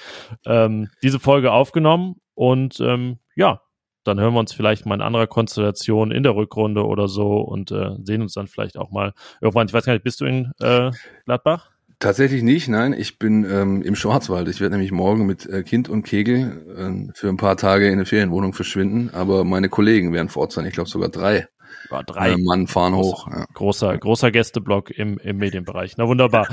[0.46, 3.62] ähm, diese Folge aufgenommen und ähm, ja,
[4.04, 7.70] dann hören wir uns vielleicht mal in anderer Konstellation in der Rückrunde oder so und
[7.70, 9.66] äh, sehen uns dann vielleicht auch mal irgendwann.
[9.66, 10.90] Ich weiß gar nicht, bist du in äh,
[11.24, 11.78] Gladbach?
[12.01, 12.92] Tatsächlich nicht, nein.
[12.92, 14.46] Ich bin ähm, im Schwarzwald.
[14.49, 17.94] Ich werde nämlich morgen mit äh, Kind und Kegel äh, für ein paar Tage in
[17.94, 19.11] eine Ferienwohnung verschwinden.
[19.12, 20.64] Aber meine Kollegen werden vor Ort sein.
[20.66, 21.49] Ich glaube sogar drei.
[21.90, 23.26] ja, drei äh, Mann fahren hoch.
[23.28, 23.46] Ja.
[23.53, 25.96] Großer, großer Gästeblock im, im Medienbereich.
[25.96, 26.46] Na wunderbar.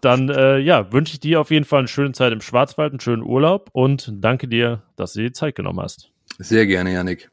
[0.00, 3.00] Dann äh, ja, wünsche ich dir auf jeden Fall eine schöne Zeit im Schwarzwald, einen
[3.00, 6.10] schönen Urlaub und danke dir, dass du dir die Zeit genommen hast.
[6.38, 7.30] Sehr gerne, Janik.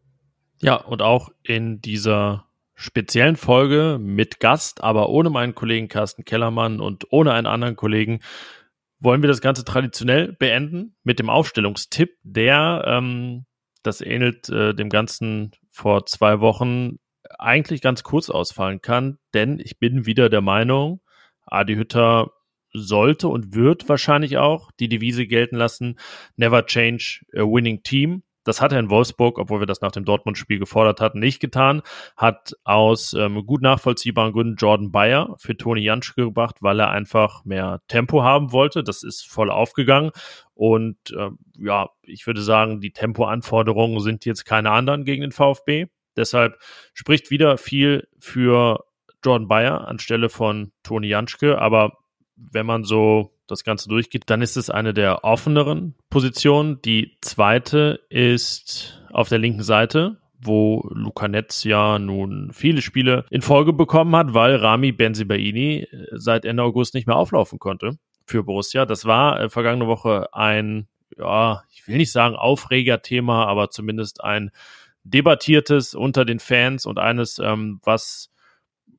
[0.62, 2.47] Ja, und auch in dieser
[2.78, 8.20] speziellen Folge mit Gast, aber ohne meinen Kollegen Carsten Kellermann und ohne einen anderen Kollegen
[9.00, 13.46] wollen wir das Ganze traditionell beenden mit dem Aufstellungstipp, der, ähm,
[13.82, 17.00] das ähnelt äh, dem Ganzen vor zwei Wochen,
[17.40, 21.02] eigentlich ganz kurz ausfallen kann, denn ich bin wieder der Meinung,
[21.46, 22.32] Adi Hütter
[22.74, 25.98] sollte und wird wahrscheinlich auch die Devise gelten lassen,
[26.36, 28.22] never change a winning team.
[28.48, 31.82] Das hat er in Wolfsburg, obwohl wir das nach dem Dortmund-Spiel gefordert hatten, nicht getan.
[32.16, 37.44] Hat aus ähm, gut nachvollziehbaren Gründen Jordan Bayer für Toni Janschke gebracht, weil er einfach
[37.44, 38.84] mehr Tempo haben wollte.
[38.84, 40.12] Das ist voll aufgegangen.
[40.54, 45.88] Und äh, ja, ich würde sagen, die Tempoanforderungen sind jetzt keine anderen gegen den VfB.
[46.16, 46.58] Deshalb
[46.94, 48.86] spricht wieder viel für
[49.24, 51.60] Jordan Bayer anstelle von Toni Janschke.
[51.60, 51.98] Aber
[52.36, 56.82] wenn man so das Ganze durchgeht, dann ist es eine der offeneren Positionen.
[56.84, 63.42] Die zweite ist auf der linken Seite, wo Luca Netz ja nun viele Spiele in
[63.42, 68.44] Folge bekommen hat, weil Rami Benzibaini äh, seit Ende August nicht mehr auflaufen konnte für
[68.44, 68.86] Borussia.
[68.86, 70.88] Das war äh, vergangene Woche ein,
[71.18, 74.52] ja, ich will nicht sagen Aufregerthema, aber zumindest ein
[75.04, 78.30] debattiertes unter den Fans und eines, ähm, was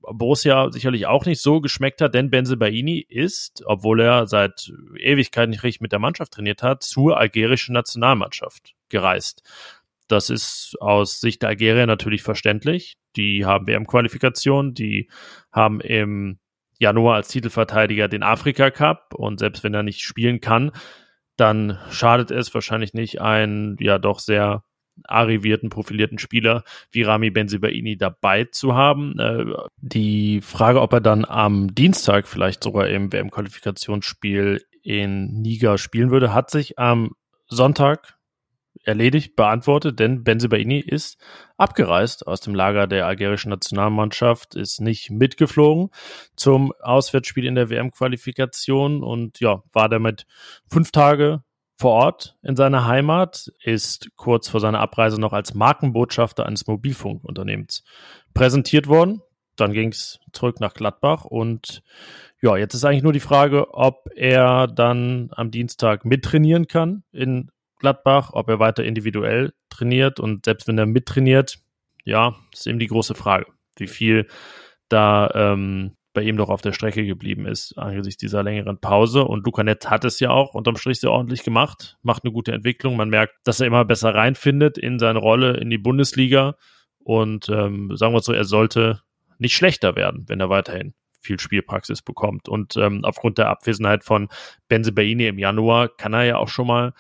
[0.03, 5.63] Borussia sicherlich auch nicht so geschmeckt hat, denn Benzebaini ist, obwohl er seit Ewigkeit nicht
[5.63, 9.43] richtig mit der Mannschaft trainiert hat, zur algerischen Nationalmannschaft gereist.
[10.09, 12.97] Das ist aus Sicht der Algerier natürlich verständlich.
[13.17, 15.11] Die haben WM-Qualifikation, die
[15.53, 16.39] haben im
[16.79, 20.73] Januar als Titelverteidiger den Afrika Cup und selbst wenn er nicht spielen kann,
[21.37, 24.65] dann schadet es wahrscheinlich nicht, einen ja doch sehr
[25.05, 29.19] arrivierten, profilierten Spieler wie Rami Benzibaini dabei zu haben.
[29.19, 29.45] Äh,
[29.77, 36.33] die Frage, ob er dann am Dienstag vielleicht sogar im WM-Qualifikationsspiel in Niger spielen würde,
[36.33, 37.13] hat sich am
[37.47, 38.19] Sonntag
[38.85, 41.19] erledigt, beantwortet, denn Benzibaini ist
[41.57, 45.91] abgereist aus dem Lager der algerischen Nationalmannschaft, ist nicht mitgeflogen
[46.37, 50.27] zum Auswärtsspiel in der WM-Qualifikation und ja, war damit
[50.71, 51.43] fünf Tage
[51.79, 57.85] vor Ort in seiner Heimat, ist kurz vor seiner Abreise noch als Markenbotschafter eines Mobilfunkunternehmens
[58.35, 59.23] präsentiert worden.
[59.55, 61.83] Dann ging es zurück nach Gladbach und
[62.41, 67.51] ja, jetzt ist eigentlich nur die Frage, ob er dann am Dienstag mittrainieren kann in
[67.79, 71.59] Gladbach, ob er weiter individuell trainiert und selbst wenn er mittrainiert,
[72.05, 74.27] ja, ist eben die große Frage, wie viel
[74.89, 79.25] da ähm, bei ihm doch auf der Strecke geblieben ist angesichts dieser längeren Pause.
[79.25, 82.53] Und Luca Netz hat es ja auch unterm Strich sehr ordentlich gemacht, macht eine gute
[82.53, 82.97] Entwicklung.
[82.97, 86.57] Man merkt, dass er immer besser reinfindet in seine Rolle in die Bundesliga.
[86.99, 89.03] Und ähm, sagen wir so, er sollte
[89.39, 92.49] nicht schlechter werden, wenn er weiterhin viel Spielpraxis bekommt.
[92.49, 94.29] Und ähm, aufgrund der Abwesenheit von
[94.69, 96.95] Benze Baini im Januar kann er ja auch schon mal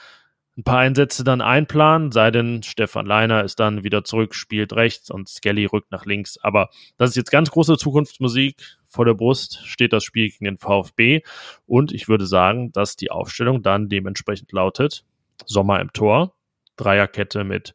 [0.58, 5.08] ein paar Einsätze dann einplanen, sei denn Stefan Leiner ist dann wieder zurück, spielt rechts
[5.08, 6.36] und Skelly rückt nach links.
[6.42, 8.56] Aber das ist jetzt ganz große Zukunftsmusik.
[8.88, 11.20] Vor der Brust steht das Spiel gegen den VfB
[11.66, 15.04] und ich würde sagen, dass die Aufstellung dann dementsprechend lautet
[15.46, 16.34] Sommer im Tor,
[16.76, 17.74] Dreierkette mit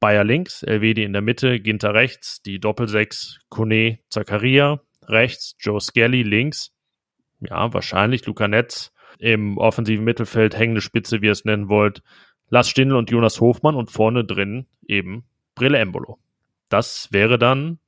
[0.00, 6.22] Bayer links, Elvedi in der Mitte, Ginter rechts, die Doppelsechs, Kone, Zakaria rechts, Joe Skelly
[6.22, 6.72] links,
[7.40, 12.02] ja, wahrscheinlich Luca Netz im offensiven Mittelfeld hängende Spitze, wie ihr es nennen wollt,
[12.48, 16.18] Lars Stindl und Jonas Hofmann und vorne drin eben Brille Embolo.
[16.68, 17.78] Das wäre dann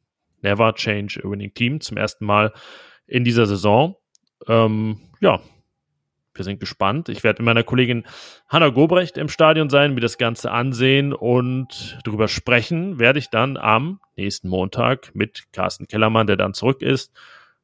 [0.44, 2.52] Never Change a Winning Team zum ersten Mal
[3.06, 3.96] in dieser Saison.
[4.46, 5.40] Ähm, ja,
[6.34, 7.08] wir sind gespannt.
[7.08, 8.04] Ich werde mit meiner Kollegin
[8.48, 13.56] Hanna Gobrecht im Stadion sein, mir das Ganze ansehen und darüber sprechen werde ich dann
[13.56, 17.12] am nächsten Montag mit Carsten Kellermann, der dann zurück ist